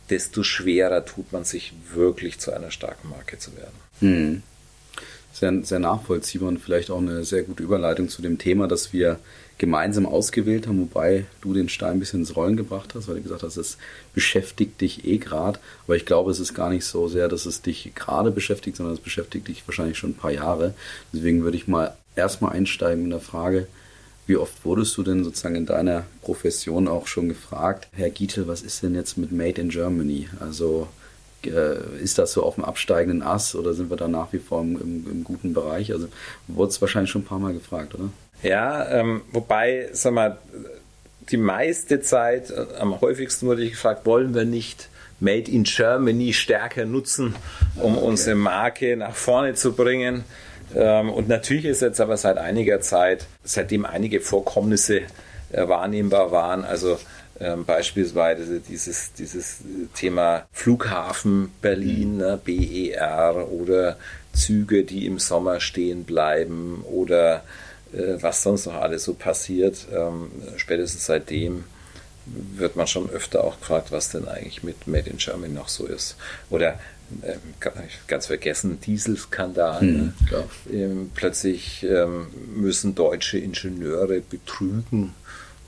[0.09, 3.75] desto schwerer tut man sich wirklich zu einer starken Marke zu werden.
[3.99, 4.43] Hm.
[5.33, 9.19] Sehr, sehr nachvollziehbar und vielleicht auch eine sehr gute Überleitung zu dem Thema, das wir
[9.59, 13.23] gemeinsam ausgewählt haben, wobei du den Stein ein bisschen ins Rollen gebracht hast, weil du
[13.23, 13.77] gesagt hast, es
[14.15, 15.59] beschäftigt dich eh gerade.
[15.85, 18.95] Aber ich glaube, es ist gar nicht so sehr, dass es dich gerade beschäftigt, sondern
[18.95, 20.73] es beschäftigt dich wahrscheinlich schon ein paar Jahre.
[21.13, 23.67] Deswegen würde ich mal erstmal einsteigen in der Frage,
[24.27, 28.61] wie oft wurdest du denn sozusagen in deiner Profession auch schon gefragt, Herr Gietel, was
[28.61, 30.29] ist denn jetzt mit Made in Germany?
[30.39, 30.87] Also
[31.45, 34.61] äh, ist das so auf dem absteigenden Ast oder sind wir da nach wie vor
[34.61, 35.91] im, im, im guten Bereich?
[35.91, 36.07] Also
[36.47, 38.09] wurde es wahrscheinlich schon ein paar Mal gefragt, oder?
[38.41, 40.37] Ja, ähm, wobei, sag mal,
[41.29, 46.31] die meiste Zeit, äh, am häufigsten wurde ich gefragt, wollen wir nicht Made in Germany
[46.31, 47.35] stärker nutzen,
[47.75, 48.05] um okay.
[48.05, 50.23] unsere Marke nach vorne zu bringen.
[50.75, 55.01] Ähm, und natürlich ist jetzt aber seit einiger Zeit, seitdem einige Vorkommnisse
[55.51, 56.97] äh, wahrnehmbar waren, also
[57.41, 59.59] ähm, beispielsweise dieses, dieses
[59.95, 62.17] Thema Flughafen Berlin, mhm.
[62.17, 63.97] ne, BER oder
[64.33, 67.43] Züge, die im Sommer stehen bleiben oder
[67.91, 69.87] was sonst noch alles so passiert.
[69.93, 71.63] Ähm, spätestens seitdem
[72.25, 75.85] wird man schon öfter auch gefragt, was denn eigentlich mit Made in Germany noch so
[75.85, 76.15] ist.
[76.49, 76.79] Oder
[77.21, 77.35] äh,
[78.07, 79.81] ganz vergessen, Dieselskandal.
[79.81, 80.13] Hm,
[80.71, 85.15] ähm, plötzlich ähm, müssen deutsche Ingenieure betrügen,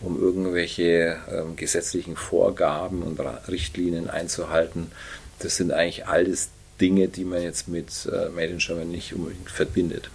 [0.02, 4.92] um irgendwelche ähm, gesetzlichen Vorgaben und Richtlinien einzuhalten.
[5.40, 9.50] Das sind eigentlich alles Dinge, die man jetzt mit äh, Made in Germany nicht unbedingt
[9.50, 10.12] verbindet.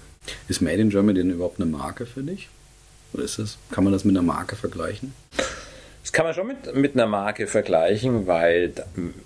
[0.49, 2.49] Ist Made in Germany denn überhaupt eine Marke für dich?
[3.13, 5.15] Oder ist das, kann man das mit einer Marke vergleichen?
[6.03, 8.73] Das kann man schon mit, mit einer Marke vergleichen, weil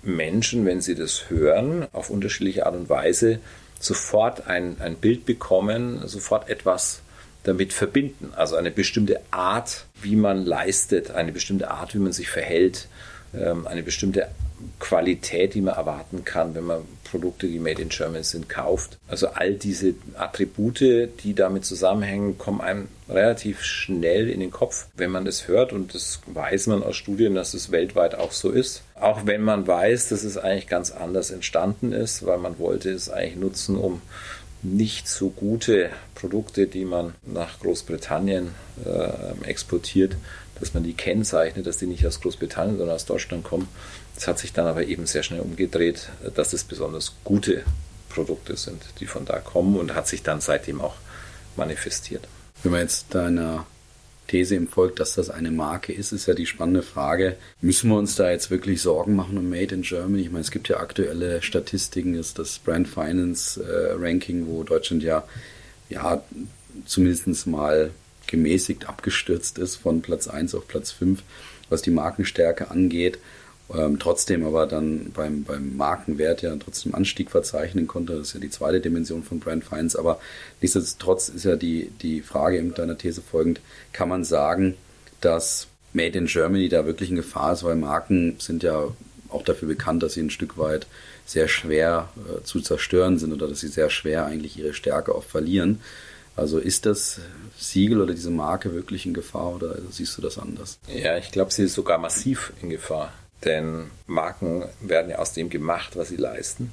[0.01, 3.39] Menschen, wenn sie das hören, auf unterschiedliche Art und Weise
[3.79, 7.01] sofort ein, ein Bild bekommen, sofort etwas
[7.43, 8.33] damit verbinden.
[8.35, 12.87] Also eine bestimmte Art, wie man leistet, eine bestimmte Art, wie man sich verhält,
[13.33, 14.27] ähm, eine bestimmte
[14.79, 18.97] Qualität, die man erwarten kann, wenn man Produkte, die made in Germany sind, kauft.
[19.07, 25.11] Also all diese Attribute, die damit zusammenhängen, kommen einem relativ schnell in den Kopf, wenn
[25.11, 25.73] man das hört.
[25.73, 28.83] Und das weiß man aus Studien, dass es weltweit auch so ist.
[28.95, 33.09] Auch wenn man weiß, dass es eigentlich ganz anders entstanden ist, weil man wollte es
[33.09, 34.01] eigentlich nutzen, um
[34.63, 38.49] nicht so gute Produkte, die man nach Großbritannien
[38.85, 40.15] äh, exportiert,
[40.59, 43.67] dass man die kennzeichnet, dass die nicht aus Großbritannien, sondern aus Deutschland kommen.
[44.21, 47.63] Das hat sich dann aber eben sehr schnell umgedreht, dass es besonders gute
[48.07, 50.93] Produkte sind, die von da kommen und hat sich dann seitdem auch
[51.55, 52.27] manifestiert.
[52.61, 53.65] Wenn man jetzt deiner
[54.27, 57.35] These im Volk, dass das eine Marke ist, ist ja die spannende Frage.
[57.61, 60.21] Müssen wir uns da jetzt wirklich Sorgen machen um Made in Germany?
[60.21, 65.01] Ich meine, es gibt ja aktuelle Statistiken, ist das Brand Finance äh, Ranking, wo Deutschland
[65.01, 65.23] ja,
[65.89, 66.21] ja
[66.85, 67.89] zumindest mal
[68.27, 71.23] gemäßigt abgestürzt ist von Platz 1 auf Platz 5,
[71.69, 73.17] was die Markenstärke angeht.
[73.75, 78.17] Ähm, trotzdem aber dann beim, beim Markenwert ja trotzdem Anstieg verzeichnen konnte.
[78.17, 79.97] Das ist ja die zweite Dimension von Brand Finance.
[79.97, 80.19] Aber
[80.61, 83.61] nichtsdestotrotz ist ja die, die Frage in deiner These folgend,
[83.93, 84.75] kann man sagen,
[85.21, 88.87] dass Made in Germany da wirklich in Gefahr ist, weil Marken sind ja
[89.29, 90.87] auch dafür bekannt, dass sie ein Stück weit
[91.25, 95.23] sehr schwer äh, zu zerstören sind oder dass sie sehr schwer eigentlich ihre Stärke auch
[95.23, 95.81] verlieren.
[96.35, 97.19] Also ist das
[97.57, 100.79] Siegel oder diese Marke wirklich in Gefahr oder siehst du das anders?
[100.87, 103.13] Ja, ich glaube, sie ist sogar massiv in Gefahr.
[103.45, 106.71] Denn Marken werden ja aus dem gemacht, was sie leisten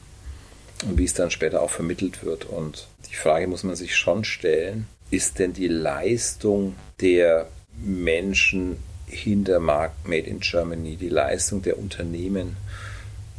[0.84, 2.44] und wie es dann später auch vermittelt wird.
[2.44, 7.48] Und die Frage muss man sich schon stellen, ist denn die Leistung der
[7.80, 8.76] Menschen
[9.06, 12.56] hinter Markt Made in Germany, die Leistung der Unternehmen,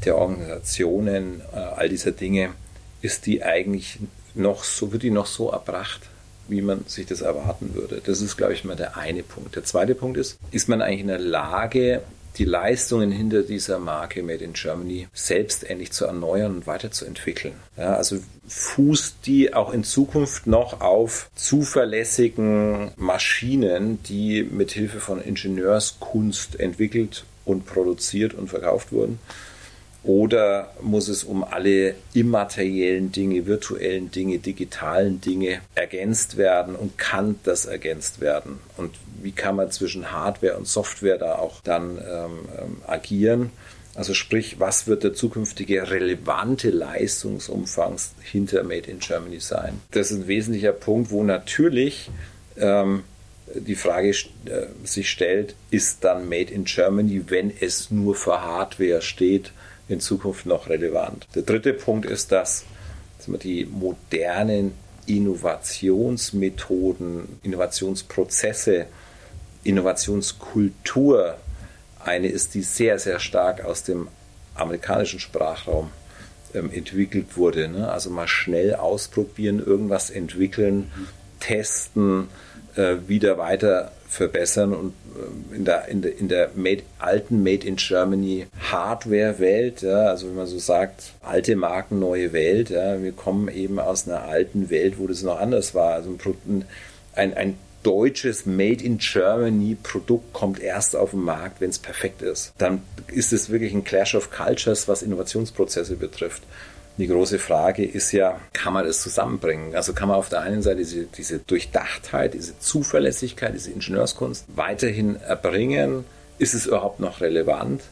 [0.06, 2.52] der Organisationen, äh, all dieser Dinge,
[3.02, 4.00] ist die eigentlich
[4.34, 6.02] noch so, wird die noch so erbracht,
[6.48, 8.02] wie man sich das erwarten würde.
[8.04, 9.56] Das ist, glaube ich, mal der eine Punkt.
[9.56, 12.02] Der zweite Punkt ist, ist man eigentlich in der Lage,
[12.38, 17.56] die Leistungen hinter dieser Marke Made in Germany selbstständig zu erneuern und weiterzuentwickeln.
[17.78, 25.22] Ja, also fußt die auch in Zukunft noch auf zuverlässigen Maschinen, die mit Hilfe von
[25.22, 29.20] Ingenieurskunst entwickelt und produziert und verkauft wurden.
[30.04, 37.36] Oder muss es um alle immateriellen Dinge, virtuellen Dinge, digitalen Dinge ergänzt werden und kann
[37.44, 38.60] das ergänzt werden?
[38.78, 43.52] Und wie kann man zwischen Hardware und Software da auch dann ähm, ähm agieren?
[43.96, 49.82] Also sprich, was wird der zukünftige relevante Leistungsumfang hinter Made in Germany sein?
[49.92, 52.10] Das ist ein wesentlicher Punkt, wo natürlich
[52.58, 53.04] ähm,
[53.54, 59.02] die Frage äh, sich stellt, ist dann Made in Germany, wenn es nur für Hardware
[59.02, 59.52] steht,
[59.90, 61.28] in Zukunft noch relevant.
[61.36, 62.64] Der dritte Punkt ist, dass
[63.28, 64.74] die modernen
[65.06, 68.86] Innovationsmethoden, Innovationsprozesse,
[69.64, 71.36] Innovationskultur
[72.04, 74.08] eine ist, die sehr, sehr stark aus dem
[74.56, 75.90] amerikanischen Sprachraum
[76.54, 77.68] ähm, entwickelt wurde.
[77.68, 77.92] Ne?
[77.92, 80.92] Also mal schnell ausprobieren, irgendwas entwickeln,
[81.40, 82.30] testen,
[82.76, 87.66] äh, wieder weiter verbessern und äh, in der, in der, in der made, alten Made
[87.66, 93.12] in Germany Hardware-Welt, ja, also wenn man so sagt, alte Marken, neue Welt, ja, wir
[93.12, 95.94] kommen eben aus einer alten Welt, wo das noch anders war.
[95.94, 96.18] Also
[96.48, 96.66] ein,
[97.14, 102.24] ein, ein deutsches Made in Germany Produkt kommt erst auf den Markt, wenn es perfekt
[102.24, 102.54] ist.
[102.58, 106.44] Dann ist es wirklich ein Clash of Cultures, was Innovationsprozesse betrifft.
[107.00, 109.74] Die große Frage ist ja, kann man das zusammenbringen?
[109.74, 115.16] Also kann man auf der einen Seite diese, diese Durchdachtheit, diese Zuverlässigkeit, diese Ingenieurskunst weiterhin
[115.16, 116.04] erbringen?
[116.40, 117.84] Ist es überhaupt noch relevant?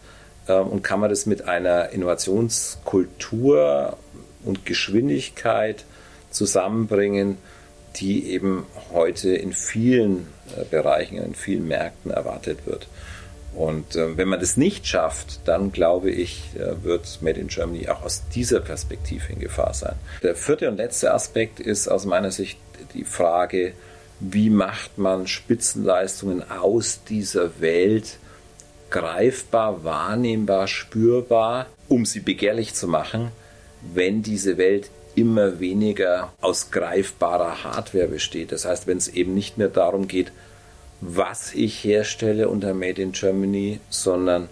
[0.49, 3.95] Ähm, und kann man das mit einer Innovationskultur
[4.43, 5.85] und Geschwindigkeit
[6.29, 7.37] zusammenbringen,
[7.95, 12.89] die eben heute in vielen äh, Bereichen, in vielen Märkten erwartet wird?
[13.57, 17.89] Und äh, wenn man das nicht schafft, dann glaube ich, äh, wird Made in Germany
[17.89, 19.95] auch aus dieser Perspektive in Gefahr sein.
[20.21, 22.59] Der vierte und letzte Aspekt ist aus meiner Sicht
[22.93, 23.73] die Frage,
[24.19, 28.19] wie macht man Spitzenleistungen aus dieser Welt
[28.91, 33.31] greifbar, wahrnehmbar, spürbar, um sie begehrlich zu machen,
[33.93, 38.51] wenn diese Welt immer weniger aus greifbarer Hardware besteht.
[38.51, 40.31] Das heißt, wenn es eben nicht mehr darum geht,
[41.01, 44.49] was ich herstelle unter Made in Germany, sondern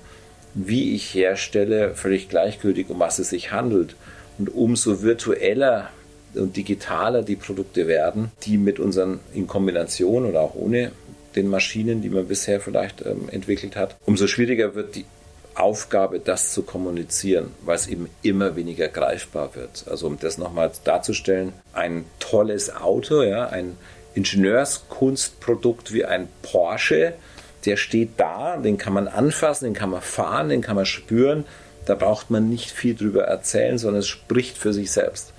[0.54, 3.96] wie ich herstelle, völlig gleichgültig, um was es sich handelt.
[4.38, 5.90] Und umso virtueller
[6.34, 10.92] und digitaler die Produkte werden, die mit unseren in Kombination oder auch ohne
[11.36, 15.06] den Maschinen, die man bisher vielleicht ähm, entwickelt hat, umso schwieriger wird die
[15.56, 19.86] Aufgabe, das zu kommunizieren, weil es eben immer weniger greifbar wird.
[19.90, 23.78] Also um das nochmal darzustellen, ein tolles Auto, ja, ein
[24.16, 27.14] Ingenieurskunstprodukt wie ein Porsche,
[27.66, 31.46] der steht da, den kann man anfassen, den kann man fahren, den kann man spüren.
[31.86, 35.34] Da braucht man nicht viel drüber erzählen, sondern es spricht für sich selbst.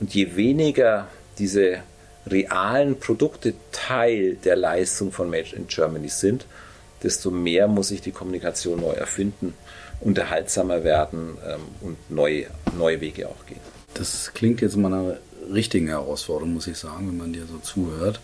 [0.00, 1.78] Und je weniger diese
[2.26, 6.46] realen Produkte Teil der Leistung von Made in Germany sind,
[7.02, 9.54] desto mehr muss sich die Kommunikation neu erfinden,
[10.00, 13.60] unterhaltsamer werden ähm, und neue, neue Wege auch gehen.
[13.94, 15.18] Das klingt jetzt mal
[15.52, 18.20] richtigen Herausforderung, muss ich sagen, wenn man dir so zuhört.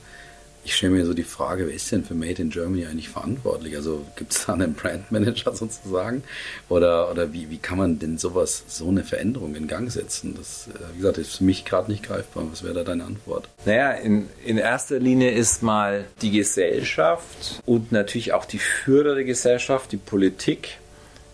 [0.67, 3.77] Ich stelle mir so die Frage, wer ist denn für Made in Germany eigentlich verantwortlich?
[3.77, 6.23] Also gibt es da einen Brandmanager sozusagen?
[6.71, 10.35] Oder, oder wie, wie kann man denn sowas, so eine Veränderung in Gang setzen?
[10.35, 12.45] Das, äh, wie gesagt, ist für mich gerade nicht greifbar.
[12.51, 13.47] Was wäre da deine Antwort?
[13.67, 19.25] Naja, in, in erster Linie ist mal die Gesellschaft und natürlich auch die Führer der
[19.25, 20.79] Gesellschaft, die Politik,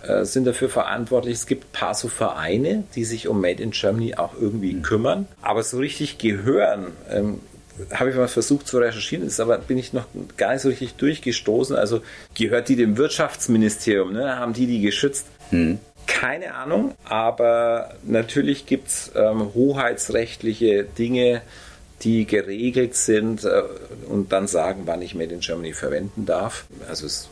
[0.03, 1.35] äh, sind dafür verantwortlich.
[1.35, 4.83] Es gibt ein paar so Vereine, die sich um Made in Germany auch irgendwie mhm.
[4.83, 5.29] kümmern.
[5.43, 7.41] Aber so richtig gehören ähm,
[7.93, 10.95] habe ich mal versucht zu recherchieren, ist aber bin ich noch gar nicht so richtig
[10.95, 11.77] durchgestoßen.
[11.77, 12.03] Also
[12.35, 14.37] gehört die dem Wirtschaftsministerium, ne?
[14.37, 15.27] haben die die geschützt?
[15.51, 15.79] Hm.
[16.07, 21.43] Keine Ahnung, aber natürlich gibt es ähm, hoheitsrechtliche Dinge,
[22.03, 23.63] die geregelt sind äh,
[24.09, 26.67] und dann sagen, wann ich Made in Germany verwenden darf.
[26.89, 27.29] Also es,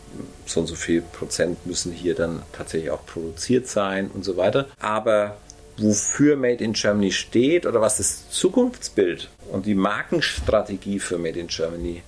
[0.46, 4.66] so und so viel Prozent müssen hier dann tatsächlich auch produziert sein und so weiter.
[4.80, 5.36] Aber
[5.78, 11.46] wofür Made in Germany steht oder was das Zukunftsbild und die Markenstrategie für Made in
[11.46, 12.02] Germany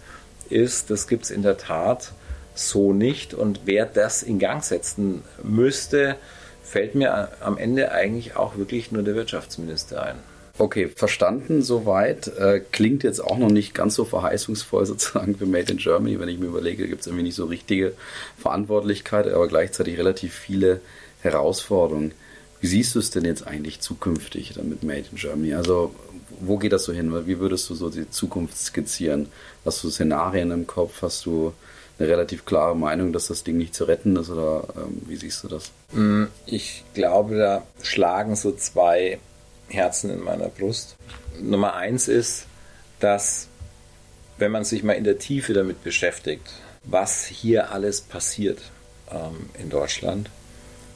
[0.50, 2.12] ist, das gibt es in der Tat
[2.54, 3.32] so nicht.
[3.32, 6.16] Und wer das in Gang setzen müsste,
[6.62, 10.16] fällt mir am Ende eigentlich auch wirklich nur der Wirtschaftsminister ein.
[10.60, 12.28] Okay, verstanden soweit.
[12.36, 16.28] Äh, klingt jetzt auch noch nicht ganz so verheißungsvoll sozusagen für Made in Germany, wenn
[16.28, 17.94] ich mir überlege, gibt es irgendwie nicht so richtige
[18.36, 20.82] Verantwortlichkeit, aber gleichzeitig relativ viele
[21.22, 22.12] Herausforderungen.
[22.60, 25.54] Wie siehst du es denn jetzt eigentlich zukünftig dann mit Made in Germany?
[25.54, 25.94] Also
[26.40, 27.26] wo geht das so hin?
[27.26, 29.28] Wie würdest du so die Zukunft skizzieren?
[29.64, 31.00] Hast du Szenarien im Kopf?
[31.00, 31.54] Hast du
[31.98, 34.28] eine relativ klare Meinung, dass das Ding nicht zu retten ist?
[34.28, 35.70] Oder ähm, wie siehst du das?
[35.92, 39.18] Mm, ich glaube, da schlagen so zwei
[39.70, 40.96] Herzen in meiner Brust.
[41.40, 42.46] Nummer eins ist,
[42.98, 43.48] dass
[44.38, 46.50] wenn man sich mal in der Tiefe damit beschäftigt,
[46.84, 48.60] was hier alles passiert
[49.10, 50.30] ähm, in Deutschland,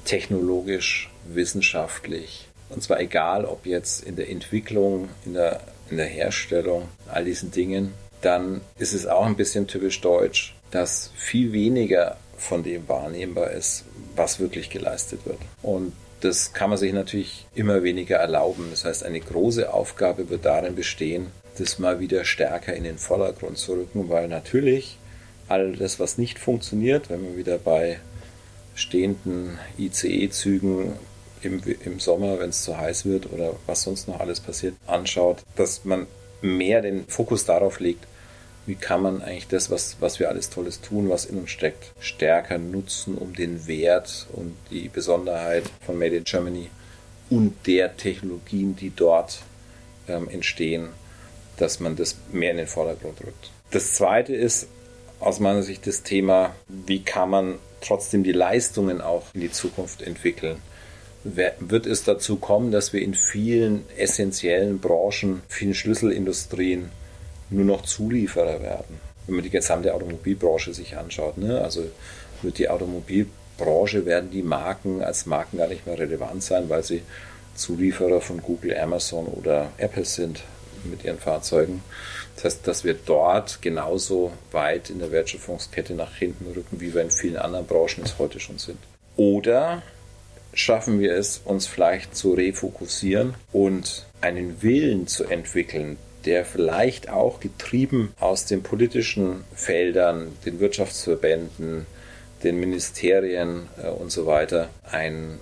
[0.05, 2.49] technologisch, wissenschaftlich.
[2.71, 5.61] Und zwar egal, ob jetzt in der Entwicklung, in der,
[5.91, 11.11] in der Herstellung, all diesen Dingen, dann ist es auch ein bisschen typisch deutsch, dass
[11.15, 13.85] viel weniger von dem wahrnehmbar ist,
[14.17, 15.39] was wirklich geleistet wird.
[15.63, 15.93] Und
[16.25, 18.69] das kann man sich natürlich immer weniger erlauben.
[18.71, 21.27] Das heißt, eine große Aufgabe wird darin bestehen,
[21.59, 24.99] das mal wieder stärker in den Vordergrund zu rücken, weil natürlich
[25.49, 27.99] all das, was nicht funktioniert, wenn wir wieder bei
[28.75, 30.95] stehenden ICE-Zügen
[31.43, 35.43] im, im Sommer, wenn es zu heiß wird oder was sonst noch alles passiert, anschaut,
[35.57, 36.07] dass man
[36.41, 38.07] mehr den Fokus darauf legt,
[38.67, 41.93] wie kann man eigentlich das, was, was wir alles Tolles tun, was in uns steckt,
[42.01, 46.71] stärker nutzen, um den Wert und die Besonderheit von Made in Germany
[47.31, 49.43] und der Technologien, die dort
[50.09, 50.89] ähm, entstehen,
[51.57, 53.51] dass man das mehr in den Vordergrund rückt.
[53.71, 54.69] Das zweite ist
[55.21, 60.03] aus meiner Sicht das Thema, wie kann man trotzdem die Leistungen auch in die Zukunft
[60.03, 60.57] entwickeln.
[61.25, 66.91] Wird es dazu kommen, dass wir in vielen essentiellen Branchen, vielen Schlüsselindustrien
[67.51, 69.01] nur noch Zulieferer werden?
[69.27, 71.61] Wenn man die gesamte Automobilbranche sich anschaut, ne?
[71.61, 71.85] also
[72.43, 77.03] wird die Automobilbranche, werden die Marken als Marken gar nicht mehr relevant sein, weil sie
[77.55, 80.43] Zulieferer von Google, Amazon oder Apple sind
[80.85, 81.83] mit ihren Fahrzeugen.
[82.35, 87.03] Das heißt, dass wir dort genauso weit in der Wertschöpfungskette nach hinten rücken, wie wir
[87.03, 88.79] in vielen anderen Branchen es heute schon sind.
[89.17, 89.83] Oder
[90.53, 95.97] schaffen wir es, uns vielleicht zu refokussieren und einen Willen zu entwickeln,
[96.27, 101.87] der vielleicht auch getrieben aus den politischen Feldern, den Wirtschaftsverbänden,
[102.43, 105.39] den Ministerien äh, und so weiter, ein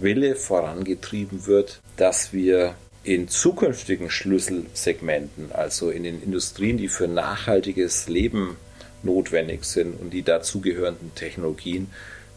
[0.00, 8.08] Wille vorangetrieben wird, dass wir in zukünftigen Schlüsselsegmenten, also in den Industrien, die für nachhaltiges
[8.08, 8.56] Leben
[9.02, 11.88] notwendig sind und die dazugehörenden Technologien,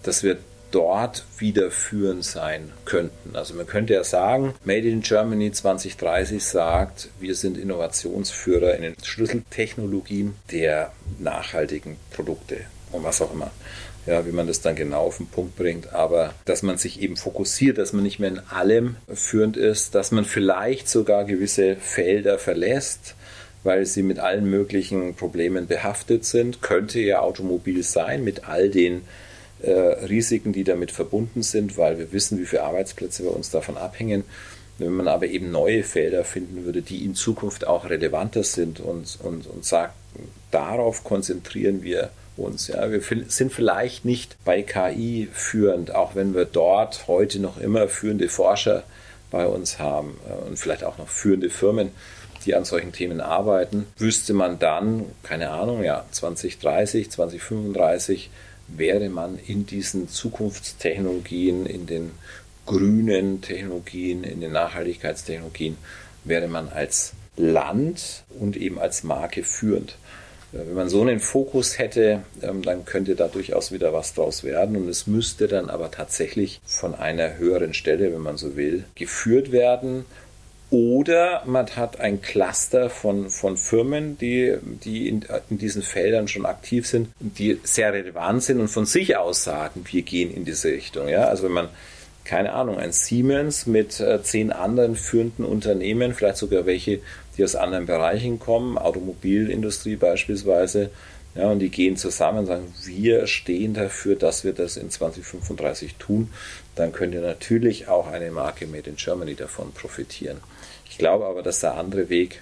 [0.04, 0.38] dass wir
[0.72, 3.36] dort wieder führend sein könnten.
[3.36, 8.96] Also man könnte ja sagen, Made in Germany 2030 sagt, wir sind Innovationsführer in den
[9.04, 12.58] Schlüsseltechnologien der nachhaltigen Produkte
[12.92, 13.52] und was auch immer.
[14.06, 17.16] ja, wie man das dann genau auf den Punkt bringt, aber dass man sich eben
[17.16, 22.40] fokussiert, dass man nicht mehr in allem führend ist, dass man vielleicht sogar gewisse Felder
[22.40, 23.16] verlässt,
[23.64, 26.62] weil sie mit allen möglichen Problemen behaftet sind.
[26.62, 29.02] Könnte ja Automobil sein mit all den
[29.62, 33.78] äh, Risiken, die damit verbunden sind, weil wir wissen, wie viele Arbeitsplätze bei uns davon
[33.78, 34.24] abhängen.
[34.78, 39.20] Wenn man aber eben neue Felder finden würde, die in Zukunft auch relevanter sind und,
[39.22, 39.94] und, und sagt,
[40.52, 42.68] darauf konzentrieren wir uns.
[42.68, 42.90] Ja.
[42.90, 48.30] Wir sind vielleicht nicht bei KI führend, auch wenn wir dort heute noch immer führende
[48.30, 48.84] Forscher
[49.32, 51.92] bei uns haben äh, und vielleicht auch noch führende Firmen,
[52.46, 58.30] die an solchen Themen arbeiten, wüsste man dann, keine Ahnung, ja, 2030, 2035
[58.76, 62.12] wäre man in diesen Zukunftstechnologien, in den
[62.66, 65.78] grünen Technologien, in den Nachhaltigkeitstechnologien,
[66.24, 69.98] wäre man als Land und eben als Marke führend.
[70.54, 74.44] Äh, wenn man so einen Fokus hätte, ähm, dann könnte da durchaus wieder was draus
[74.44, 74.76] werden.
[74.76, 79.52] Und es müsste dann aber tatsächlich von einer höheren Stelle, wenn man so will, geführt
[79.52, 80.06] werden
[80.72, 86.46] oder man hat ein Cluster von, von Firmen, die, die in, in diesen Feldern schon
[86.46, 90.70] aktiv sind, die sehr relevant sind und von sich aus sagen, wir gehen in diese
[90.70, 91.08] Richtung.
[91.08, 91.26] Ja?
[91.26, 91.70] Also wenn man,
[92.24, 97.00] keine Ahnung, ein Siemens mit äh, zehn anderen führenden Unternehmen, vielleicht sogar welche,
[97.36, 100.92] die aus anderen Bereichen kommen, Automobilindustrie beispielsweise,
[101.36, 105.96] ja, und die gehen zusammen und sagen, wir stehen dafür, dass wir das in 2035
[105.96, 106.32] tun.
[106.76, 110.38] Dann könnte natürlich auch eine Marke Made in Germany davon profitieren.
[111.00, 112.42] Ich glaube aber, dass der andere Weg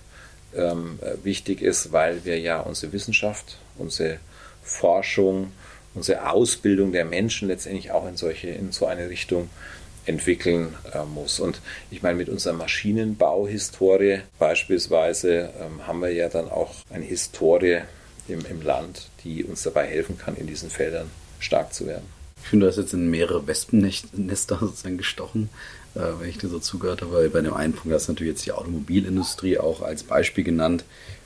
[0.56, 4.18] ähm, wichtig ist, weil wir ja unsere Wissenschaft, unsere
[4.64, 5.52] Forschung,
[5.94, 9.52] unsere Ausbildung der Menschen letztendlich auch in solche, in so eine Richtung
[10.08, 11.40] entwickeln äh, muss.
[11.40, 17.82] Und ich meine, mit unserer Maschinenbauhistorie beispielsweise ähm, haben wir ja dann auch eine Historie
[18.28, 22.08] im, im Land, die uns dabei helfen kann, in diesen Feldern stark zu werden.
[22.42, 25.50] Ich finde, du hast jetzt in mehrere Wespennester sozusagen gestochen,
[26.20, 27.30] wenn ich dir so zugehört habe.
[27.30, 30.84] Bei dem einen Punkt hast du natürlich jetzt die Automobilindustrie auch als Beispiel genannt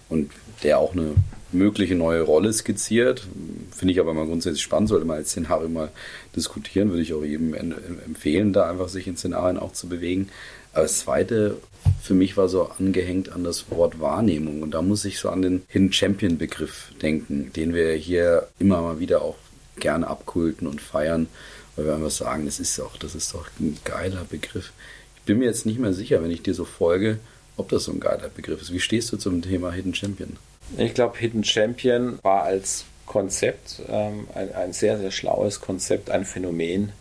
[0.09, 0.32] und
[0.63, 1.15] der auch eine
[1.51, 3.28] mögliche neue Rolle skizziert.
[3.72, 5.89] Finde ich aber mal grundsätzlich spannend, sollte man als Szenario mal
[6.36, 10.30] diskutieren, würde ich auch jedem empfehlen, da einfach sich in Szenarien auch zu bewegen.
[10.74, 11.57] Aber das zweite
[12.01, 14.61] für mich war so angehängt an das Wort Wahrnehmung.
[14.61, 18.82] Und da muss ich so an den Hidden Champion Begriff denken, den wir hier immer
[18.82, 19.36] mal wieder auch
[19.80, 21.28] gerne abkulten und feiern,
[21.86, 24.71] weil wir sagen, das ist doch, das ist doch ein geiler Begriff.
[25.17, 27.19] Ich bin mir jetzt nicht mehr sicher, wenn ich dir so folge,
[27.57, 28.73] ob das so ein geiler Begriff ist.
[28.73, 30.38] Wie stehst du zum Thema Hidden Champion?
[30.77, 36.25] Ich glaube, Hidden Champion war als Konzept ähm, ein, ein, sehr, sehr schlaues Konzept, ein
[36.25, 36.93] Phänomen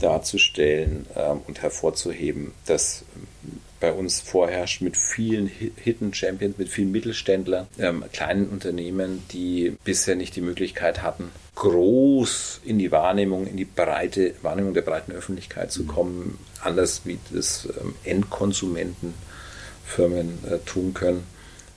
[0.00, 3.04] darzustellen ähm, und hervorzuheben, das
[3.80, 10.14] bei uns vorherrscht mit vielen Hidden Champions, mit vielen Mittelständlern, ähm, kleinen Unternehmen, die bisher
[10.16, 15.72] nicht die Möglichkeit hatten, groß in die Wahrnehmung, in die breite Wahrnehmung der breiten Öffentlichkeit
[15.72, 21.24] zu kommen, anders wie das ähm, Endkonsumentenfirmen äh, tun können,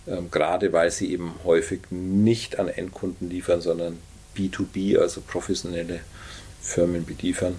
[0.05, 3.97] ähm, gerade weil sie eben häufig nicht an Endkunden liefern, sondern
[4.35, 6.01] B2B, also professionelle
[6.61, 7.57] Firmen beliefern.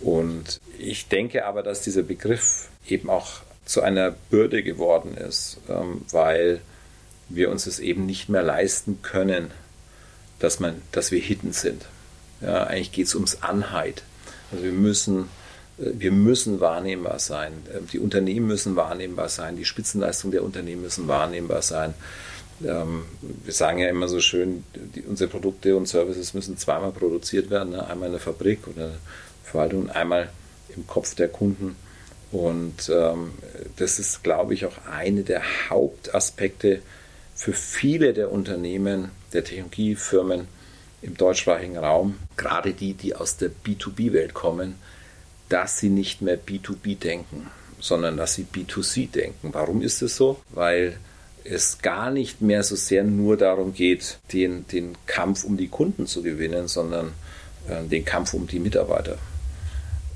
[0.00, 6.02] Und ich denke aber, dass dieser Begriff eben auch zu einer Bürde geworden ist, ähm,
[6.10, 6.60] weil
[7.28, 9.50] wir uns es eben nicht mehr leisten können,
[10.38, 11.86] dass, man, dass wir hidden sind.
[12.40, 14.02] Ja, eigentlich geht es ums Anheit.
[14.50, 15.28] Also wir müssen,
[15.78, 17.52] äh, wir müssen wahrnehmbar sein.
[17.74, 19.56] Ähm, die Unternehmen müssen wahrnehmbar sein.
[19.56, 21.94] Die Spitzenleistungen der Unternehmen müssen wahrnehmbar sein.
[22.64, 23.04] Ähm,
[23.44, 27.70] wir sagen ja immer so schön, die, unsere Produkte und Services müssen zweimal produziert werden.
[27.70, 27.86] Ne?
[27.86, 28.92] Einmal in der Fabrik oder
[29.44, 30.30] Verwaltung und einmal
[30.74, 31.76] im Kopf der Kunden.
[32.32, 33.32] Und ähm,
[33.76, 36.80] das ist, glaube ich, auch eine der Hauptaspekte
[37.34, 40.48] für viele der Unternehmen, der Technologiefirmen
[41.02, 44.76] im deutschsprachigen Raum, gerade die, die aus der B2B-Welt kommen,
[45.48, 47.48] dass sie nicht mehr B2B denken,
[47.80, 49.50] sondern dass sie B2C denken.
[49.52, 50.40] Warum ist es so?
[50.50, 50.96] Weil
[51.44, 56.06] es gar nicht mehr so sehr nur darum geht, den, den Kampf um die Kunden
[56.06, 57.12] zu gewinnen, sondern
[57.68, 59.18] äh, den Kampf um die Mitarbeiter.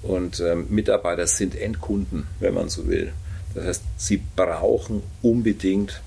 [0.03, 3.13] Und ähm, Mitarbeiter sind Endkunden, wenn man so will.
[3.55, 6.03] Das heißt, sie brauchen unbedingt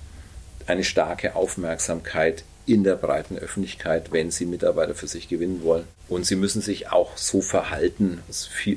[0.68, 5.86] eine starke Aufmerksamkeit in der breiten Öffentlichkeit, wenn sie Mitarbeiter für sich gewinnen wollen.
[6.08, 8.20] Und sie müssen sich auch so verhalten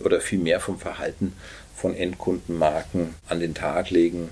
[0.03, 1.35] oder viel mehr vom Verhalten
[1.77, 4.31] von Endkundenmarken an den Tag legen,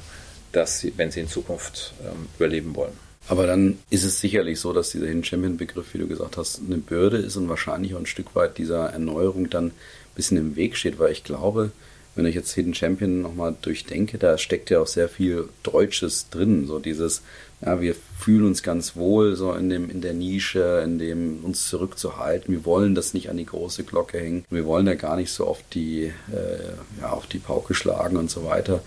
[0.52, 2.92] dass sie, wenn sie in Zukunft ähm, überleben wollen.
[3.28, 6.60] Aber dann ist es sicherlich so, dass dieser Hidden Champion Begriff, wie du gesagt hast,
[6.66, 9.72] eine Bürde ist und wahrscheinlich auch ein Stück weit dieser Erneuerung dann
[10.20, 11.72] bisschen im Weg steht, weil ich glaube,
[12.14, 16.66] wenn ich jetzt Hidden Champion nochmal durchdenke, da steckt ja auch sehr viel Deutsches drin.
[16.66, 17.22] So dieses,
[17.64, 21.68] ja, wir fühlen uns ganz wohl so in dem, in der Nische, in dem uns
[21.68, 22.52] zurückzuhalten.
[22.52, 24.44] Wir wollen das nicht an die große Glocke hängen.
[24.50, 28.30] Wir wollen da gar nicht so auf die, äh, ja, auf die Pauke schlagen und
[28.30, 28.82] so weiter.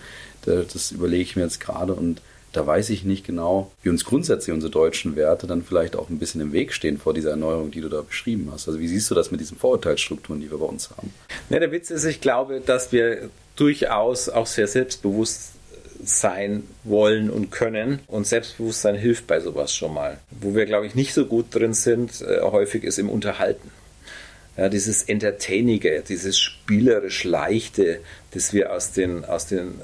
[0.45, 2.21] Das überlege ich mir jetzt gerade und
[2.53, 6.19] da weiß ich nicht genau, wie uns grundsätzlich unsere deutschen Werte dann vielleicht auch ein
[6.19, 8.67] bisschen im Weg stehen vor dieser Erneuerung, die du da beschrieben hast.
[8.67, 11.13] Also wie siehst du das mit diesen Vorurteilsstrukturen, die wir bei uns haben?
[11.49, 15.53] Ja, der Witz ist, ich glaube, dass wir durchaus auch sehr selbstbewusst
[16.03, 17.99] sein wollen und können.
[18.07, 20.19] Und Selbstbewusstsein hilft bei sowas schon mal.
[20.31, 23.71] Wo wir, glaube ich, nicht so gut drin sind, äh, häufig ist im Unterhalten.
[24.57, 28.01] Ja, dieses Entertainige, dieses spielerisch Leichte,
[28.33, 29.79] das wir aus den, aus den,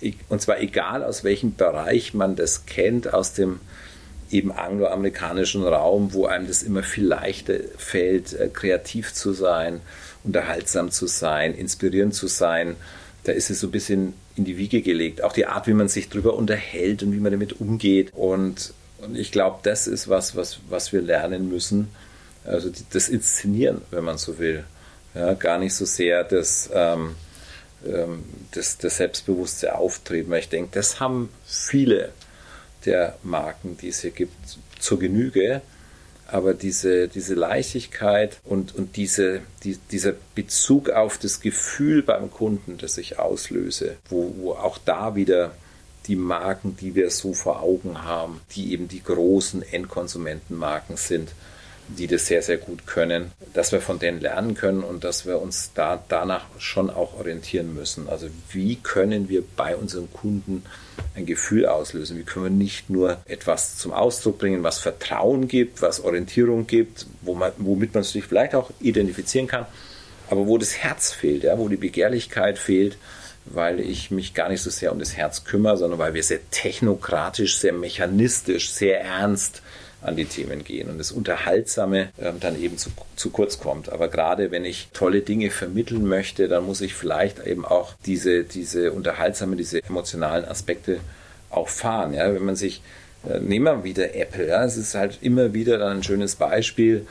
[0.00, 3.60] äh, und zwar egal aus welchem Bereich man das kennt, aus dem
[4.30, 9.80] eben angloamerikanischen Raum, wo einem das immer viel leichter fällt, äh, kreativ zu sein,
[10.24, 12.76] unterhaltsam zu sein, inspirierend zu sein.
[13.24, 15.22] Da ist es so ein bisschen in die Wiege gelegt.
[15.22, 18.12] Auch die Art, wie man sich darüber unterhält und wie man damit umgeht.
[18.12, 21.88] Und, und ich glaube, das ist was, was, was wir lernen müssen
[22.44, 24.64] also das Inszenieren, wenn man so will.
[25.14, 27.14] Ja, gar nicht so sehr das, ähm,
[28.52, 30.30] das, das selbstbewusste Auftreten.
[30.30, 32.10] Weil ich denke, das haben viele
[32.84, 34.34] der Marken, die es hier gibt,
[34.78, 35.62] zur Genüge.
[36.26, 42.78] Aber diese, diese Leichtigkeit und, und diese, die, dieser Bezug auf das Gefühl beim Kunden,
[42.78, 45.52] das ich auslöse, wo, wo auch da wieder
[46.06, 51.30] die Marken, die wir so vor Augen haben, die eben die großen Endkonsumentenmarken sind,
[51.88, 55.40] die das sehr, sehr gut können, dass wir von denen lernen können und dass wir
[55.40, 58.08] uns da danach schon auch orientieren müssen.
[58.08, 60.64] Also wie können wir bei unseren Kunden
[61.14, 62.18] ein Gefühl auslösen?
[62.18, 67.06] Wie können wir nicht nur etwas zum Ausdruck bringen, was Vertrauen gibt, was Orientierung gibt,
[67.20, 69.66] wo man, womit man sich vielleicht auch identifizieren kann,
[70.30, 72.96] aber wo das Herz fehlt, ja, wo die Begehrlichkeit fehlt,
[73.44, 76.40] weil ich mich gar nicht so sehr um das Herz kümmere, sondern weil wir sehr
[76.50, 79.60] technokratisch, sehr mechanistisch, sehr ernst
[80.04, 83.90] an die Themen gehen und das Unterhaltsame ähm, dann eben zu, zu kurz kommt.
[83.90, 88.44] Aber gerade wenn ich tolle Dinge vermitteln möchte, dann muss ich vielleicht eben auch diese,
[88.44, 91.00] diese unterhaltsamen, diese emotionalen Aspekte
[91.50, 92.12] auch fahren.
[92.12, 92.32] Ja?
[92.34, 92.82] Wenn man sich,
[93.28, 94.64] äh, nehmen wir wieder Apple, ja?
[94.64, 97.06] es ist halt immer wieder dann ein schönes Beispiel,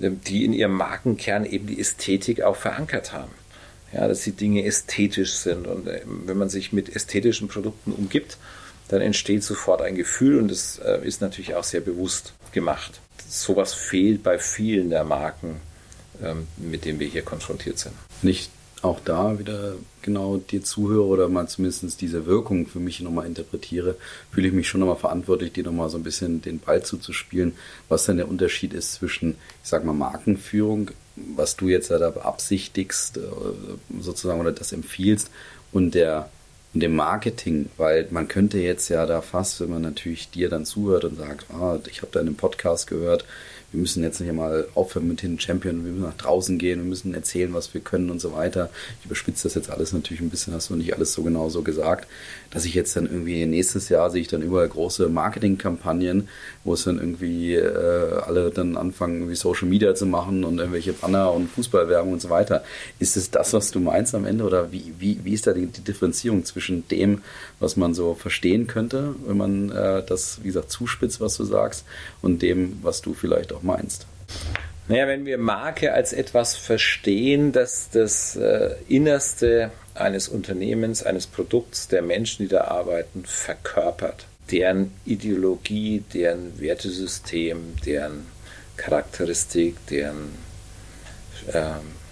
[0.00, 3.32] äh, die in ihrem Markenkern eben die Ästhetik auch verankert haben.
[3.90, 8.36] Ja, dass die Dinge ästhetisch sind und äh, wenn man sich mit ästhetischen Produkten umgibt,
[8.88, 13.00] dann entsteht sofort ein Gefühl und das äh, ist natürlich auch sehr bewusst gemacht.
[13.28, 15.60] Sowas fehlt bei vielen der Marken,
[16.22, 17.94] ähm, mit denen wir hier konfrontiert sind.
[18.22, 18.50] Nicht
[18.82, 23.96] auch da wieder genau dir zuhöre oder mal zumindest diese Wirkung für mich nochmal interpretiere,
[24.30, 27.54] fühle ich mich schon nochmal verantwortlich, dir nochmal so ein bisschen den Ball zuzuspielen,
[27.88, 29.32] was denn der Unterschied ist zwischen,
[29.62, 33.20] ich sag mal, Markenführung, was du jetzt da beabsichtigst, äh,
[34.00, 35.30] sozusagen, oder das empfiehlst,
[35.72, 36.30] und der
[36.74, 40.66] und dem Marketing, weil man könnte jetzt ja da fast, wenn man natürlich dir dann
[40.66, 43.24] zuhört und sagt, ah, ich habe da in Podcast gehört,
[43.70, 46.88] wir müssen jetzt nicht mal aufhören mit den Champion, wir müssen nach draußen gehen, wir
[46.88, 48.70] müssen erzählen, was wir können und so weiter.
[49.00, 51.62] Ich überspitze das jetzt alles natürlich ein bisschen, hast du nicht alles so genau so
[51.62, 52.08] gesagt,
[52.50, 56.28] dass ich jetzt dann irgendwie nächstes Jahr sehe ich dann überall große Marketingkampagnen,
[56.64, 60.94] wo es dann irgendwie äh, alle dann anfangen, irgendwie Social Media zu machen und irgendwelche
[60.94, 62.64] Banner und Fußballwerbung und so weiter.
[62.98, 65.66] Ist es das, was du meinst am Ende oder wie, wie, wie ist da die,
[65.66, 66.57] die Differenzierung zwischen
[66.90, 67.22] dem,
[67.60, 71.84] was man so verstehen könnte, wenn man äh, das, wie gesagt, zuspitzt, was du sagst,
[72.22, 74.06] und dem, was du vielleicht auch meinst.
[74.88, 81.88] Naja, wenn wir Marke als etwas verstehen, dass das äh, Innerste eines Unternehmens, eines Produkts,
[81.88, 88.26] der Menschen, die da arbeiten, verkörpert, deren Ideologie, deren Wertesystem, deren
[88.78, 90.30] Charakteristik, deren
[91.52, 91.62] äh,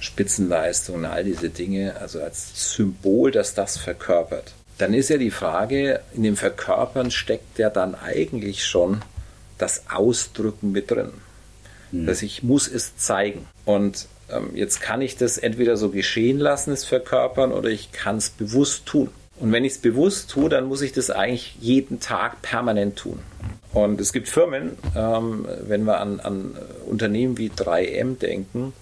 [0.01, 6.01] Spitzenleistungen, all diese Dinge, also als Symbol, dass das verkörpert, dann ist ja die Frage,
[6.15, 9.03] in dem Verkörpern steckt ja dann eigentlich schon
[9.59, 11.13] das Ausdrücken mit drin.
[11.93, 12.07] Mhm.
[12.07, 13.47] Dass ich muss es zeigen.
[13.65, 18.17] Und ähm, jetzt kann ich das entweder so geschehen lassen, es verkörpern, oder ich kann
[18.17, 19.11] es bewusst tun.
[19.39, 23.19] Und wenn ich es bewusst tue, dann muss ich das eigentlich jeden Tag permanent tun.
[23.73, 28.73] Und es gibt Firmen, ähm, wenn wir an, an Unternehmen wie 3M denken,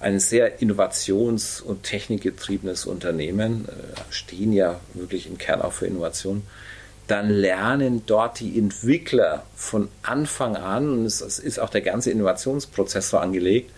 [0.00, 6.42] ein sehr innovations- und technikgetriebenes Unternehmen, äh, stehen ja wirklich im Kern auch für Innovation,
[7.06, 13.10] dann lernen dort die Entwickler von Anfang an, und es ist auch der ganze Innovationsprozess
[13.10, 13.72] so angelegt,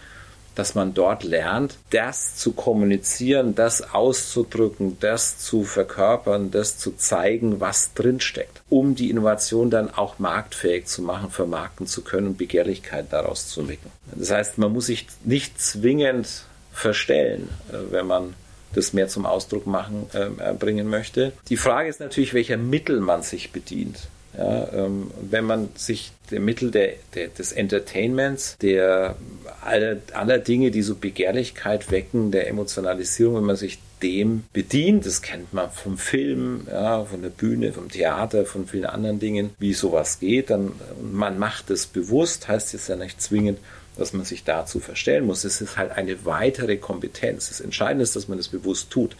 [0.54, 7.60] dass man dort lernt, das zu kommunizieren, das auszudrücken, das zu verkörpern, das zu zeigen,
[7.60, 13.06] was drinsteckt, um die Innovation dann auch marktfähig zu machen, vermarkten zu können und Begehrlichkeit
[13.10, 13.92] daraus zu entwickeln.
[14.14, 18.34] Das heißt, man muss sich nicht zwingend verstellen, äh, wenn man
[18.74, 21.32] das mehr zum Ausdruck machen, äh, bringen möchte.
[21.48, 24.08] Die Frage ist natürlich, welcher Mittel man sich bedient.
[24.36, 29.16] Ja, ähm, wenn man sich der Mittel der, der, des Entertainments, der
[29.62, 35.20] aller, aller Dinge, die so Begehrlichkeit wecken, der Emotionalisierung, wenn man sich dem bedient, das
[35.20, 39.74] kennt man vom Film, ja, von der Bühne, vom Theater, von vielen anderen Dingen, wie
[39.74, 40.72] sowas geht, dann
[41.02, 43.58] man macht es bewusst, heißt jetzt ja nicht zwingend,
[43.96, 45.44] dass man sich dazu verstellen muss.
[45.44, 47.48] Es ist halt eine weitere Kompetenz.
[47.48, 49.16] Das Entscheidende ist, dass man es das bewusst tut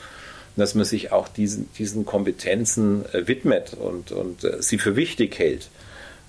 [0.57, 5.38] dass man sich auch diesen, diesen Kompetenzen äh, widmet und, und äh, sie für wichtig
[5.38, 5.68] hält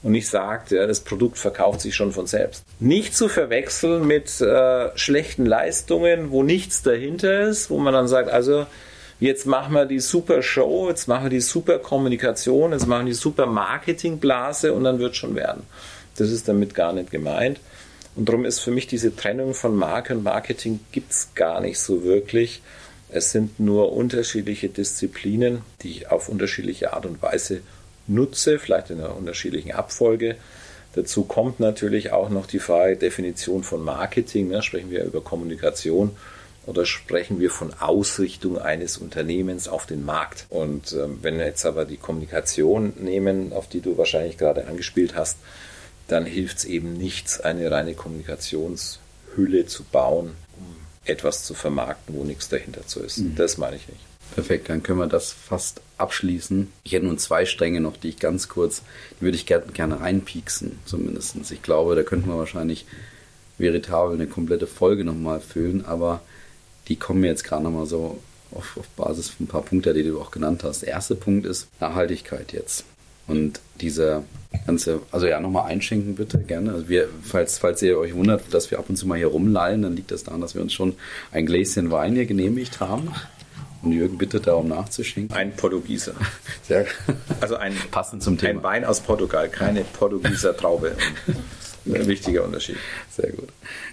[0.04, 2.64] und nicht sagt, ja, das Produkt verkauft sich schon von selbst.
[2.80, 8.30] Nicht zu verwechseln mit äh, schlechten Leistungen, wo nichts dahinter ist, wo man dann sagt,
[8.30, 8.66] also
[9.20, 13.12] jetzt machen wir die super Show, jetzt machen wir die super Kommunikation, jetzt machen wir
[13.12, 15.64] die super Marketingblase und dann wird schon werden.
[16.18, 17.60] Das ist damit gar nicht gemeint.
[18.16, 21.80] Und darum ist für mich diese Trennung von Marke und Marketing gibt es gar nicht
[21.80, 22.62] so wirklich.
[23.14, 27.62] Es sind nur unterschiedliche Disziplinen, die ich auf unterschiedliche Art und Weise
[28.08, 30.38] nutze, vielleicht in einer unterschiedlichen Abfolge.
[30.96, 34.50] Dazu kommt natürlich auch noch die Frage Definition von Marketing.
[34.50, 34.62] Ne?
[34.62, 36.12] Sprechen wir über Kommunikation
[36.66, 40.46] oder sprechen wir von Ausrichtung eines Unternehmens auf den Markt?
[40.50, 45.16] Und äh, wenn wir jetzt aber die Kommunikation nehmen, auf die du wahrscheinlich gerade angespielt
[45.16, 45.38] hast,
[46.08, 50.34] dann hilft es eben nichts, eine reine Kommunikationshülle zu bauen,
[51.06, 53.20] etwas zu vermarkten, wo nichts dahinter zu ist.
[53.20, 53.36] Mhm.
[53.36, 54.00] Das meine ich nicht.
[54.36, 56.72] Perfekt, dann können wir das fast abschließen.
[56.84, 58.82] Ich hätte nun zwei Stränge noch, die ich ganz kurz,
[59.20, 61.36] die würde ich gerne, gerne reinpieksen, zumindest.
[61.52, 62.86] Ich glaube, da könnten wir wahrscheinlich
[63.58, 66.22] veritabel eine komplette Folge nochmal füllen, aber
[66.88, 68.20] die kommen mir jetzt gerade nochmal so
[68.52, 70.82] auf, auf Basis von ein paar Punkte, die du auch genannt hast.
[70.82, 72.86] Der erste Punkt ist Nachhaltigkeit jetzt.
[73.28, 74.24] Und dieser
[74.66, 76.74] ganze, also ja, nochmal einschenken bitte, gerne.
[76.74, 79.82] Also wir, falls, falls ihr euch wundert, dass wir ab und zu mal hier rumlallen,
[79.82, 80.96] dann liegt das daran, dass wir uns schon
[81.32, 83.12] ein Gläschen Wein hier genehmigt haben.
[83.84, 85.36] Und Jürgen bittet darum nachzuschenken.
[85.36, 86.14] Ein Portugieser.
[86.68, 86.86] Sehr,
[87.40, 88.60] also ein, passend zum Thema.
[88.60, 90.96] Ein Wein aus Portugal, keine Portugieser Traube.
[91.86, 92.78] Ein wichtiger Unterschied.
[93.10, 93.50] Sehr gut.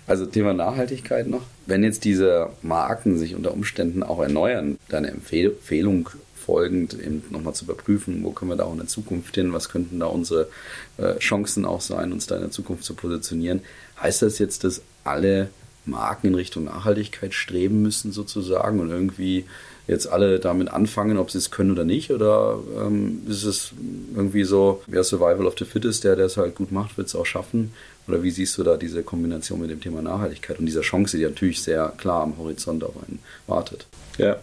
[0.07, 1.41] Also Thema Nachhaltigkeit noch.
[1.65, 6.11] Wenn jetzt diese Marken sich unter Umständen auch erneuern, deine Empfehlung
[6.49, 9.69] folgend eben nochmal zu überprüfen, wo können wir da auch in der Zukunft hin, was
[9.69, 10.49] könnten da unsere
[10.97, 13.61] äh, Chancen auch sein, uns da in der Zukunft zu positionieren.
[14.01, 15.51] Heißt das jetzt, dass alle
[15.85, 19.45] Marken in Richtung Nachhaltigkeit streben müssen sozusagen und irgendwie
[19.87, 22.11] jetzt alle damit anfangen, ob sie es können oder nicht?
[22.11, 23.73] Oder ähm, ist es
[24.15, 27.15] irgendwie so, wer Survival of the Fittest, der, der es halt gut macht, wird es
[27.15, 27.73] auch schaffen?
[28.07, 31.25] Oder wie siehst du da diese Kombination mit dem Thema Nachhaltigkeit und dieser Chance, die
[31.25, 33.87] natürlich sehr klar am Horizont auf einen wartet?
[34.17, 34.37] Ja,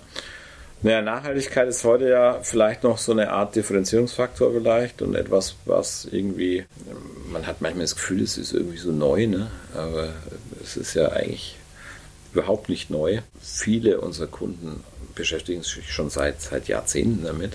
[0.81, 6.07] naja, Nachhaltigkeit ist heute ja vielleicht noch so eine Art Differenzierungsfaktor vielleicht und etwas, was
[6.11, 6.65] irgendwie,
[7.31, 9.49] man hat manchmal das Gefühl, es ist irgendwie so neu, ne?
[9.73, 10.13] aber
[10.63, 11.57] es ist ja eigentlich
[12.33, 13.21] überhaupt nicht neu.
[13.41, 14.83] Viele unserer Kunden
[15.15, 17.53] beschäftigen sich schon seit, seit Jahrzehnten damit.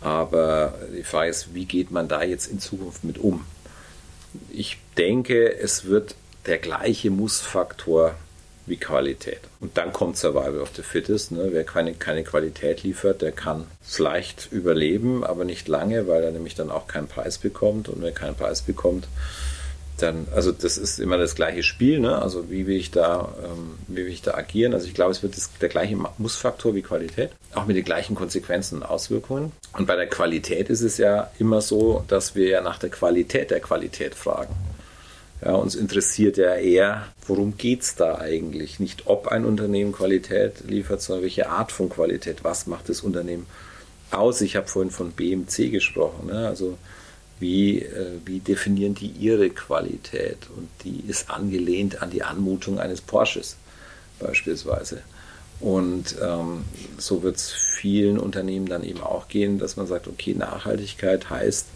[0.00, 3.44] Aber die Frage ist, wie geht man da jetzt in Zukunft mit um?
[4.50, 6.14] Ich denke, es wird
[6.46, 8.14] der gleiche Mussfaktor
[8.68, 9.40] wie Qualität.
[9.60, 11.32] Und dann kommt Survival of the Fittest.
[11.32, 11.48] Ne?
[11.50, 16.30] Wer keine, keine Qualität liefert, der kann es leicht überleben, aber nicht lange, weil er
[16.30, 17.88] nämlich dann auch keinen Preis bekommt.
[17.88, 19.08] Und wer keinen Preis bekommt,
[20.02, 22.20] dann, also das ist immer das gleiche Spiel, ne?
[22.20, 24.74] Also wie will ich da, ähm, wie will ich da agieren?
[24.74, 28.14] Also ich glaube, es wird das, der gleiche Mussfaktor wie Qualität, auch mit den gleichen
[28.14, 29.52] Konsequenzen und Auswirkungen.
[29.76, 33.50] Und bei der Qualität ist es ja immer so, dass wir ja nach der Qualität
[33.50, 34.54] der Qualität fragen.
[35.44, 38.80] Ja, uns interessiert ja eher, worum geht es da eigentlich?
[38.80, 42.42] Nicht, ob ein Unternehmen Qualität liefert, sondern welche Art von Qualität.
[42.42, 43.46] Was macht das Unternehmen
[44.10, 44.40] aus?
[44.40, 46.26] Ich habe vorhin von BMC gesprochen.
[46.26, 46.48] Ne?
[46.48, 46.76] Also
[47.38, 50.38] wie, äh, wie definieren die ihre Qualität?
[50.56, 53.56] Und die ist angelehnt an die Anmutung eines Porsches
[54.18, 55.02] beispielsweise.
[55.60, 56.64] Und ähm,
[56.98, 61.66] so wird es vielen Unternehmen dann eben auch gehen, dass man sagt, okay, Nachhaltigkeit heißt,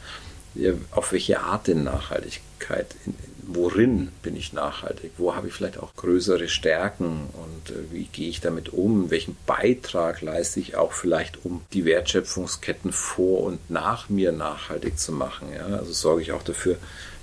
[0.91, 2.95] auf welche Art denn Nachhaltigkeit?
[3.07, 5.13] In, worin bin ich nachhaltig?
[5.19, 9.11] Wo habe ich vielleicht auch größere Stärken und äh, wie gehe ich damit um?
[9.11, 15.13] Welchen Beitrag leiste ich auch vielleicht, um die Wertschöpfungsketten vor und nach mir nachhaltig zu
[15.13, 15.49] machen?
[15.55, 15.67] Ja?
[15.67, 16.77] Also sorge ich auch dafür,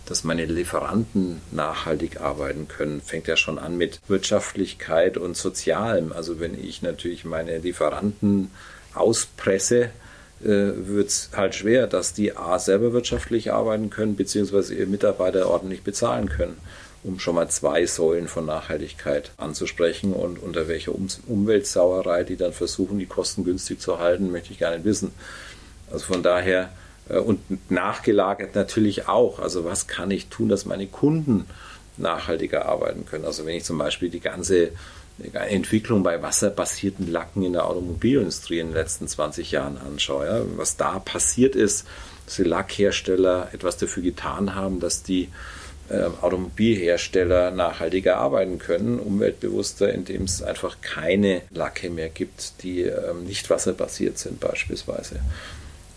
[0.05, 3.01] dass meine Lieferanten nachhaltig arbeiten können.
[3.01, 6.11] Fängt ja schon an mit Wirtschaftlichkeit und Sozialem.
[6.11, 8.49] Also wenn ich natürlich meine Lieferanten
[8.93, 9.91] auspresse,
[10.41, 15.83] wird es halt schwer, dass die A selber wirtschaftlich arbeiten können, beziehungsweise ihre Mitarbeiter ordentlich
[15.83, 16.57] bezahlen können,
[17.03, 22.53] um schon mal zwei Säulen von Nachhaltigkeit anzusprechen und unter welcher um Umweltsauerei die dann
[22.53, 25.11] versuchen, die Kosten günstig zu halten, möchte ich gar nicht wissen.
[25.91, 26.69] Also von daher
[27.09, 29.39] äh, und nachgelagert natürlich auch.
[29.39, 31.45] Also was kann ich tun, dass meine Kunden
[31.97, 33.25] nachhaltiger arbeiten können?
[33.25, 34.71] Also wenn ich zum Beispiel die ganze
[35.33, 40.77] Entwicklung bei wasserbasierten Lacken in der Automobilindustrie in den letzten 20 Jahren anschaue, ja, was
[40.77, 41.85] da passiert ist,
[42.25, 45.29] dass die Lackhersteller etwas dafür getan haben, dass die
[45.89, 53.25] äh, Automobilhersteller nachhaltiger arbeiten können, umweltbewusster, indem es einfach keine Lacke mehr gibt, die ähm,
[53.25, 55.19] nicht wasserbasiert sind beispielsweise.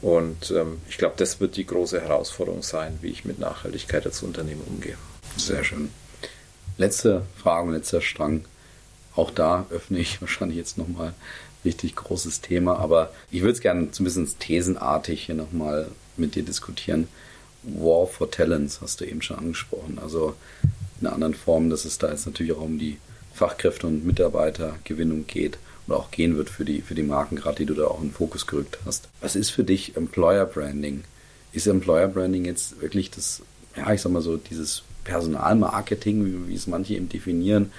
[0.01, 4.23] Und ähm, ich glaube, das wird die große Herausforderung sein, wie ich mit Nachhaltigkeit als
[4.23, 4.97] Unternehmen umgehe.
[5.37, 5.91] Sehr schön.
[6.79, 8.45] Letzte Frage, letzter Strang.
[9.15, 11.15] Auch da öffne ich wahrscheinlich jetzt nochmal
[11.65, 17.09] richtig großes Thema, aber ich würde es gerne bisschen thesenartig hier nochmal mit dir diskutieren.
[17.63, 19.99] War for Talents hast du eben schon angesprochen.
[20.03, 20.35] Also
[21.01, 22.99] in einer anderen Form, dass es da jetzt natürlich auch um die
[23.35, 27.67] Fachkräfte- und Mitarbeitergewinnung geht oder auch gehen wird für die, für die Marken, gerade die
[27.67, 29.09] du da auch in den Fokus gerückt hast.
[29.21, 31.05] Was ist für dich Employer Branding?
[31.53, 33.43] Ist Employer Branding jetzt wirklich das,
[33.77, 37.73] ja, ich sag mal so, dieses Personalmarketing, wie, wie es manche eben definieren?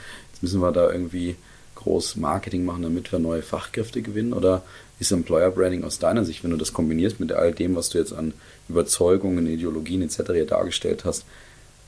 [0.43, 1.37] Müssen wir da irgendwie
[1.75, 4.33] groß Marketing machen, damit wir neue Fachkräfte gewinnen?
[4.33, 4.61] Oder
[4.99, 7.97] ist Employer Branding aus deiner Sicht, wenn du das kombinierst mit all dem, was du
[7.97, 8.33] jetzt an
[8.67, 10.45] Überzeugungen, Ideologien etc.
[10.45, 11.25] dargestellt hast,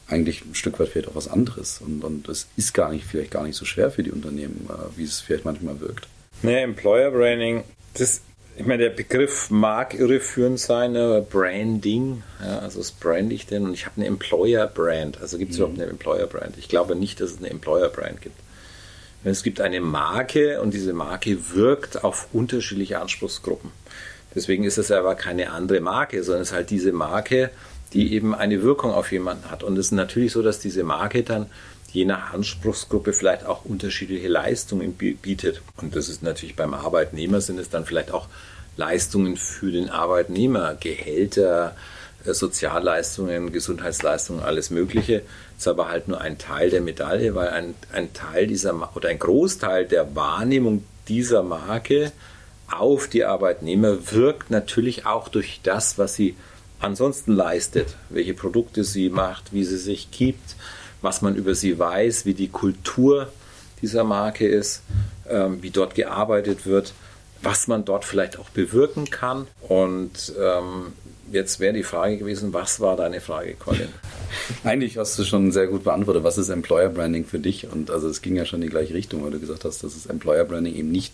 [0.08, 1.82] eigentlich ein Stück weit vielleicht auch was anderes.
[1.82, 4.97] Und, und es ist gar nicht, vielleicht gar nicht so schwer für die Unternehmen, äh,
[4.97, 6.08] wie es vielleicht manchmal wirkt.
[6.41, 8.22] Naja, Employer Branding, das,
[8.56, 11.26] ich meine, der Begriff mag irreführend sein, ne?
[11.30, 13.64] Branding, ja, also was brand ich denn?
[13.64, 15.20] Und ich habe eine Employer Brand.
[15.20, 15.64] Also gibt es mhm.
[15.64, 16.58] überhaupt eine Employer Brand?
[16.58, 18.45] Ich glaube nicht, dass es eine Employer Brand gibt.
[19.26, 23.71] Es gibt eine Marke und diese Marke wirkt auf unterschiedliche Anspruchsgruppen.
[24.36, 27.49] Deswegen ist es aber keine andere Marke, sondern es ist halt diese Marke,
[27.93, 29.63] die eben eine Wirkung auf jemanden hat.
[29.63, 31.47] Und es ist natürlich so, dass diese Marke dann
[31.91, 35.61] je nach Anspruchsgruppe vielleicht auch unterschiedliche Leistungen bietet.
[35.78, 38.28] Und das ist natürlich beim Arbeitnehmer sind es dann vielleicht auch
[38.78, 41.76] Leistungen für den Arbeitnehmer, Gehälter,
[42.34, 45.21] Sozialleistungen, Gesundheitsleistungen, alles Mögliche.
[45.55, 49.09] Das ist aber halt nur ein Teil der Medaille, weil ein, ein Teil dieser oder
[49.09, 52.11] ein Großteil der Wahrnehmung dieser Marke
[52.69, 56.36] auf die Arbeitnehmer wirkt natürlich auch durch das, was sie
[56.80, 60.55] ansonsten leistet, welche Produkte sie macht, wie sie sich gibt,
[61.01, 63.30] was man über sie weiß, wie die Kultur
[63.82, 64.82] dieser Marke ist,
[65.30, 66.93] ähm, wie dort gearbeitet wird,
[67.41, 69.47] was man dort vielleicht auch bewirken kann.
[69.61, 70.93] Und ähm,
[71.32, 73.89] jetzt wäre die Frage gewesen, was war deine Frage, Colin?
[74.63, 76.23] Eigentlich hast du schon sehr gut beantwortet.
[76.23, 77.67] Was ist Employer Branding für dich?
[77.71, 79.95] Und also es ging ja schon in die gleiche Richtung, weil du gesagt hast, dass
[79.95, 81.13] es Employer Branding eben nicht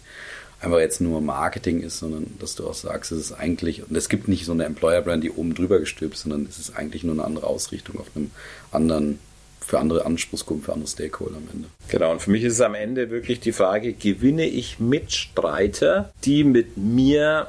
[0.59, 4.09] einfach jetzt nur Marketing ist, sondern dass du auch sagst, es ist eigentlich, und es
[4.09, 7.15] gibt nicht so eine Employer Brand, die oben drüber gestülpt sondern es ist eigentlich nur
[7.15, 8.31] eine andere Ausrichtung auf einem
[8.71, 9.19] anderen
[9.65, 11.67] für andere Anspruchsgruppen, für andere Stakeholder am Ende.
[11.87, 16.43] Genau, und für mich ist es am Ende wirklich die Frage, gewinne ich Mitstreiter, die
[16.43, 17.47] mit mir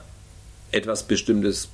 [0.70, 1.68] etwas Bestimmtes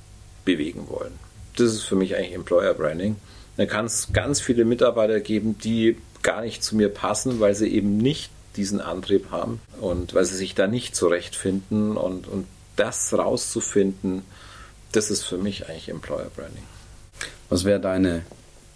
[0.49, 1.13] bewegen wollen.
[1.57, 3.17] Das ist für mich eigentlich Employer Branding.
[3.57, 7.67] Da kann es ganz viele Mitarbeiter geben, die gar nicht zu mir passen, weil sie
[7.67, 13.13] eben nicht diesen Antrieb haben und weil sie sich da nicht zurechtfinden und, und das
[13.13, 14.23] rauszufinden,
[14.91, 16.63] das ist für mich eigentlich Employer Branding.
[17.49, 18.23] Was wäre deine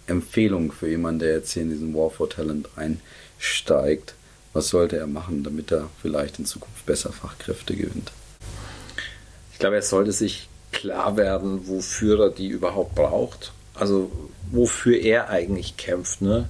[0.06, 4.14] Empfehlung für jemanden, der jetzt hier in diesen War for Talent einsteigt?
[4.52, 8.12] Was sollte er machen, damit er vielleicht in Zukunft besser Fachkräfte gewinnt?
[9.52, 13.52] Ich glaube, er sollte sich klar werden, wofür er die überhaupt braucht.
[13.74, 14.10] Also
[14.50, 16.22] wofür er eigentlich kämpft.
[16.22, 16.48] Ne?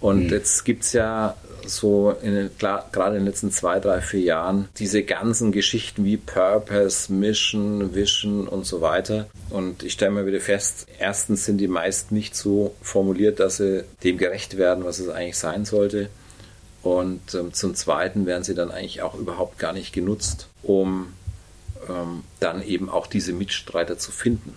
[0.00, 0.30] Und mhm.
[0.30, 5.04] jetzt gibt es ja so in, gerade in den letzten zwei, drei, vier Jahren diese
[5.04, 9.26] ganzen Geschichten wie Purpose, Mission, Vision und so weiter.
[9.50, 13.84] Und ich stelle mir wieder fest, erstens sind die meisten nicht so formuliert, dass sie
[14.02, 16.08] dem gerecht werden, was es eigentlich sein sollte.
[16.82, 21.12] Und ähm, zum Zweiten werden sie dann eigentlich auch überhaupt gar nicht genutzt, um
[21.88, 24.54] ähm, dann eben auch diese Mitstreiter zu finden.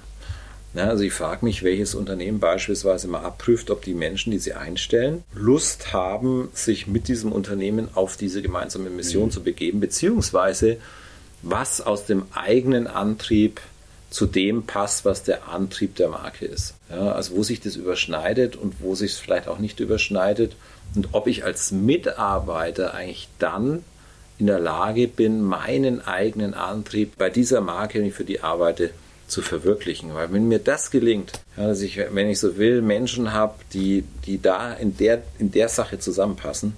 [0.75, 4.53] Ja, also ich frage mich, welches Unternehmen beispielsweise mal abprüft, ob die Menschen, die sie
[4.53, 9.31] einstellen, Lust haben, sich mit diesem Unternehmen auf diese gemeinsame Mission mhm.
[9.31, 10.77] zu begeben, beziehungsweise
[11.41, 13.61] was aus dem eigenen Antrieb
[14.09, 16.73] zu dem passt, was der Antrieb der Marke ist.
[16.89, 20.55] Ja, also wo sich das überschneidet und wo sich es vielleicht auch nicht überschneidet
[20.93, 23.83] und ob ich als Mitarbeiter eigentlich dann
[24.37, 28.91] in der Lage bin, meinen eigenen Antrieb bei dieser Marke, wenn ich für die arbeite,
[29.27, 30.13] zu verwirklichen.
[30.13, 34.03] Weil wenn mir das gelingt, ja, dass ich, wenn ich so will, Menschen habe, die,
[34.25, 36.73] die da in der, in der Sache zusammenpassen,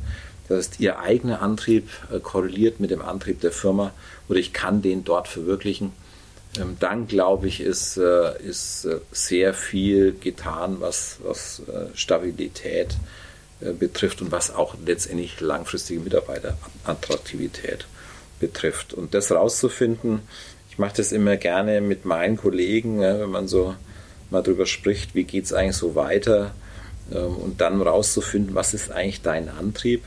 [0.47, 3.91] das heißt, ihr eigener Antrieb äh, korreliert mit dem Antrieb der Firma
[4.29, 5.91] oder ich kann den dort verwirklichen,
[6.57, 11.61] ähm, dann glaube ich, ist, äh, ist äh, sehr viel getan, was, was
[11.93, 13.26] Stabilität äh,
[13.59, 17.87] betrifft und was auch letztendlich langfristige Mitarbeiterattraktivität
[18.39, 18.93] betrifft.
[18.93, 20.21] Und das rauszufinden,
[20.69, 23.73] ich mache das immer gerne mit meinen Kollegen, wenn man so
[24.29, 26.53] mal drüber spricht, wie geht es eigentlich so weiter
[27.11, 30.03] ähm, und dann rauszufinden, was ist eigentlich dein Antrieb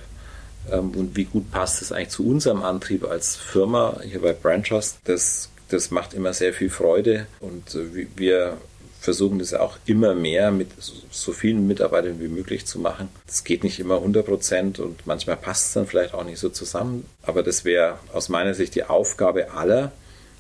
[0.71, 4.99] ähm, und wie gut passt es eigentlich zu unserem Antrieb als Firma hier bei Branchos.
[5.05, 8.59] Das, das macht immer sehr viel Freude und äh, wir
[9.01, 10.69] versuchen das auch immer mehr mit
[11.11, 13.09] so vielen Mitarbeitern wie möglich zu machen.
[13.27, 16.51] Das geht nicht immer 100 Prozent und manchmal passt es dann vielleicht auch nicht so
[16.51, 17.07] zusammen.
[17.23, 19.93] Aber das wäre aus meiner Sicht die Aufgabe aller,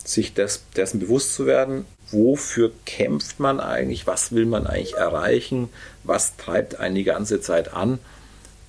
[0.04, 5.70] sich des, dessen bewusst zu werden, wofür kämpft man eigentlich, was will man eigentlich erreichen,
[6.04, 7.98] was treibt einen die ganze Zeit an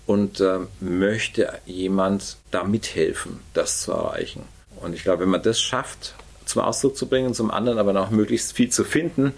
[0.05, 4.43] und äh, möchte jemand da mithelfen, das zu erreichen.
[4.81, 6.15] Und ich glaube, wenn man das schafft,
[6.45, 9.33] zum Ausdruck zu bringen, zum anderen aber noch möglichst viel zu finden,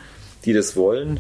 [0.46, 1.20] die das wollen,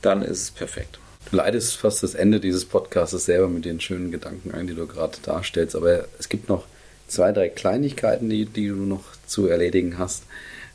[0.00, 0.98] dann ist es perfekt.
[1.30, 4.86] Du leidest fast das Ende dieses Podcasts selber mit den schönen Gedanken ein, die du
[4.86, 5.76] gerade darstellst.
[5.76, 6.64] Aber es gibt noch
[7.06, 10.24] zwei, drei Kleinigkeiten, die, die du noch zu erledigen hast.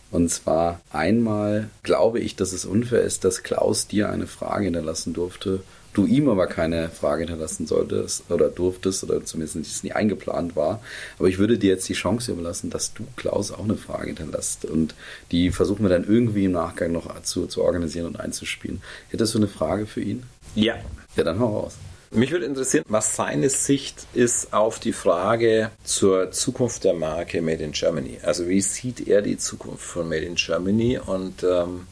[0.09, 5.13] Und zwar einmal glaube ich, dass es unfair ist, dass Klaus dir eine Frage hinterlassen
[5.13, 5.61] durfte,
[5.97, 10.81] du ihm aber keine Frage hinterlassen solltest oder durftest oder zumindest es nie eingeplant war.
[11.17, 14.65] Aber ich würde dir jetzt die Chance überlassen, dass du Klaus auch eine Frage hinterlässt
[14.65, 14.93] und
[15.31, 18.81] die versuchen wir dann irgendwie im Nachgang noch zu, zu organisieren und einzuspielen.
[19.09, 20.23] Hättest du eine Frage für ihn?
[20.55, 20.75] Ja.
[21.15, 21.75] Ja, dann hau raus.
[22.11, 27.63] Mich würde interessieren, was seine Sicht ist auf die Frage zur Zukunft der Marke Made
[27.63, 28.19] in Germany.
[28.23, 31.87] Also wie sieht er die Zukunft von Made in Germany und ähm,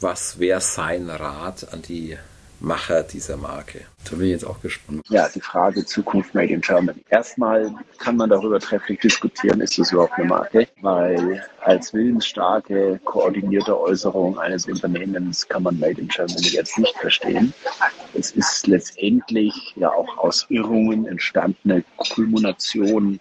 [0.00, 2.16] was wäre sein Rat an die
[2.62, 3.80] Macher dieser Marke?
[4.04, 5.04] Da bin ich jetzt auch gespannt.
[5.08, 7.02] Ja, die Frage Zukunft Made in Germany.
[7.10, 10.68] Erstmal kann man darüber trefflich diskutieren, ist das überhaupt eine Marke?
[10.80, 17.52] Weil als willensstarke, koordinierte Äußerung eines Unternehmens kann man Made in Germany jetzt nicht verstehen.
[18.14, 23.18] Es ist letztendlich ja auch aus Irrungen entstandene Kulmination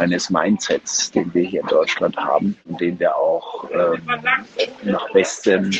[0.00, 4.02] eines Mindsets, den wir hier in Deutschland haben und den wir auch ähm,
[4.82, 5.70] nach bestem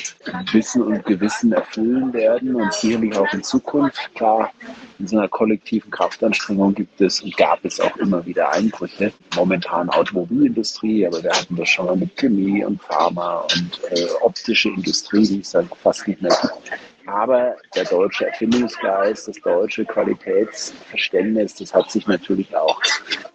[0.53, 4.15] Wissen und Gewissen erfüllen werden und sicherlich auch in Zukunft.
[4.15, 4.53] Klar,
[4.99, 9.13] in so einer kollektiven Kraftanstrengung gibt es und gab es auch immer wieder Einbrüche.
[9.35, 14.69] Momentan Automobilindustrie, aber wir hatten das schon mal mit Chemie und Pharma und äh, optische
[14.71, 16.73] Industrie, die es dann fast nicht mehr gibt.
[17.07, 22.81] Aber der deutsche Erfindungsgeist, das deutsche Qualitätsverständnis, das hat sich natürlich auch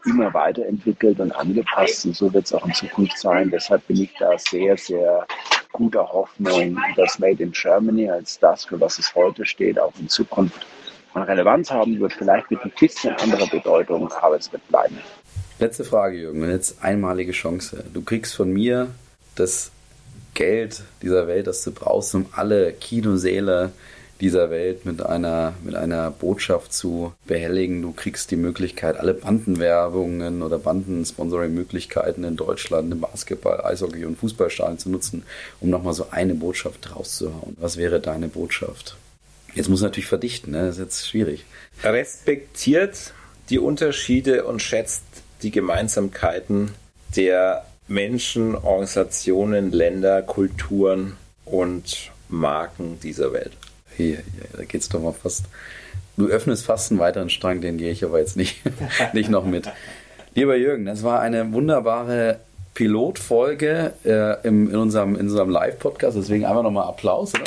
[0.05, 2.05] immer weiterentwickelt und angepasst.
[2.05, 3.49] Und so wird es auch in Zukunft sein.
[3.49, 5.25] Deshalb bin ich da sehr, sehr
[5.71, 10.09] guter Hoffnung, dass Made in Germany als das, für was es heute steht, auch in
[10.09, 10.65] Zukunft
[11.13, 12.13] an Relevanz haben wird.
[12.13, 14.97] Vielleicht mit ein bisschen anderer Bedeutung, aber es wird bleiben.
[15.59, 16.49] Letzte Frage, Jürgen.
[16.49, 17.85] Jetzt einmalige Chance.
[17.93, 18.87] Du kriegst von mir
[19.35, 19.71] das
[20.33, 23.71] Geld dieser Welt, das du brauchst, um alle Kinosäle
[24.21, 27.81] dieser Welt mit einer, mit einer Botschaft zu behelligen.
[27.81, 34.77] Du kriegst die Möglichkeit, alle Bandenwerbungen oder Bandensponsoring-Möglichkeiten in Deutschland im Basketball, Eishockey und Fußballstadien
[34.77, 35.23] zu nutzen,
[35.59, 37.57] um nochmal so eine Botschaft rauszuhauen.
[37.59, 38.95] Was wäre deine Botschaft?
[39.55, 40.67] Jetzt muss natürlich verdichten, ne?
[40.67, 41.45] das ist jetzt schwierig.
[41.83, 43.13] Respektiert
[43.49, 45.03] die Unterschiede und schätzt
[45.41, 46.71] die Gemeinsamkeiten
[47.15, 53.51] der Menschen, Organisationen, Länder, Kulturen und Marken dieser Welt.
[53.97, 54.23] Hier, hier
[54.57, 55.45] da geht's doch mal fast.
[56.15, 58.61] Du öffnest fast einen weiteren Strang, den gehe ich aber jetzt nicht,
[59.13, 59.69] nicht noch mit.
[60.35, 62.39] Lieber Jürgen, das war eine wunderbare
[62.73, 66.15] Pilotfolge äh, im, in unserem, in unserem Live-Podcast.
[66.15, 67.43] Deswegen einfach nochmal Applaus, oder?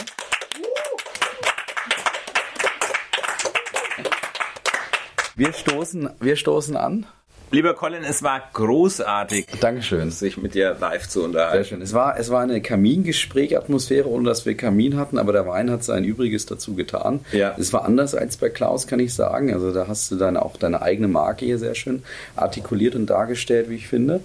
[5.36, 7.06] Wir stoßen, wir stoßen an.
[7.54, 10.10] Lieber Colin, es war großartig, Dankeschön.
[10.10, 11.58] sich mit dir live zu unterhalten.
[11.58, 11.82] Sehr schön.
[11.82, 15.84] Es war, es war eine Kamingespräch-Atmosphäre, ohne dass wir Kamin hatten, aber der Wein hat
[15.84, 17.20] sein Übriges dazu getan.
[17.30, 17.54] Ja.
[17.56, 19.54] Es war anders als bei Klaus, kann ich sagen.
[19.54, 22.02] Also da hast du dann auch deine eigene Marke hier sehr schön
[22.34, 24.18] artikuliert und dargestellt, wie ich finde.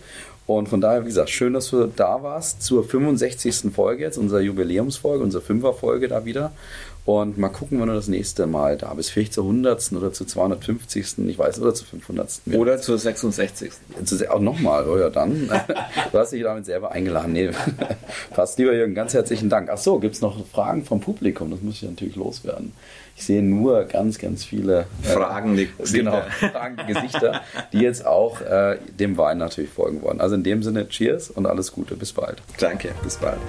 [0.47, 3.71] Und von daher, wie gesagt, schön, dass du da warst zur 65.
[3.71, 6.51] Folge jetzt, unserer Jubiläumsfolge, unsere Fünferfolge da wieder.
[7.09, 9.09] Und mal gucken, wann du das nächste Mal da bist.
[9.09, 9.93] Vielleicht zur 100.
[9.93, 11.17] oder zur 250.
[11.27, 12.41] Ich weiß, oder zur 500.
[12.53, 13.71] Oder zur 66.
[14.29, 15.49] Auch nochmal, oh ja, dann.
[16.11, 17.33] Du hast dich damit selber eingeladen.
[17.33, 17.49] Nee,
[18.29, 18.59] passt.
[18.59, 19.69] Lieber Jürgen, ganz herzlichen Dank.
[19.71, 21.49] Ach so, gibt es noch Fragen vom Publikum?
[21.49, 22.73] Das muss ich natürlich loswerden.
[23.15, 25.97] Ich sehe nur ganz, ganz viele äh, fragende Gesichter.
[25.97, 27.41] Genau, fragende Gesichter,
[27.73, 30.21] die jetzt auch äh, dem Wein natürlich folgen wollen.
[30.21, 31.95] Also in dem Sinne, Cheers und alles Gute.
[31.95, 32.43] Bis bald.
[32.59, 33.39] Danke, bis bald.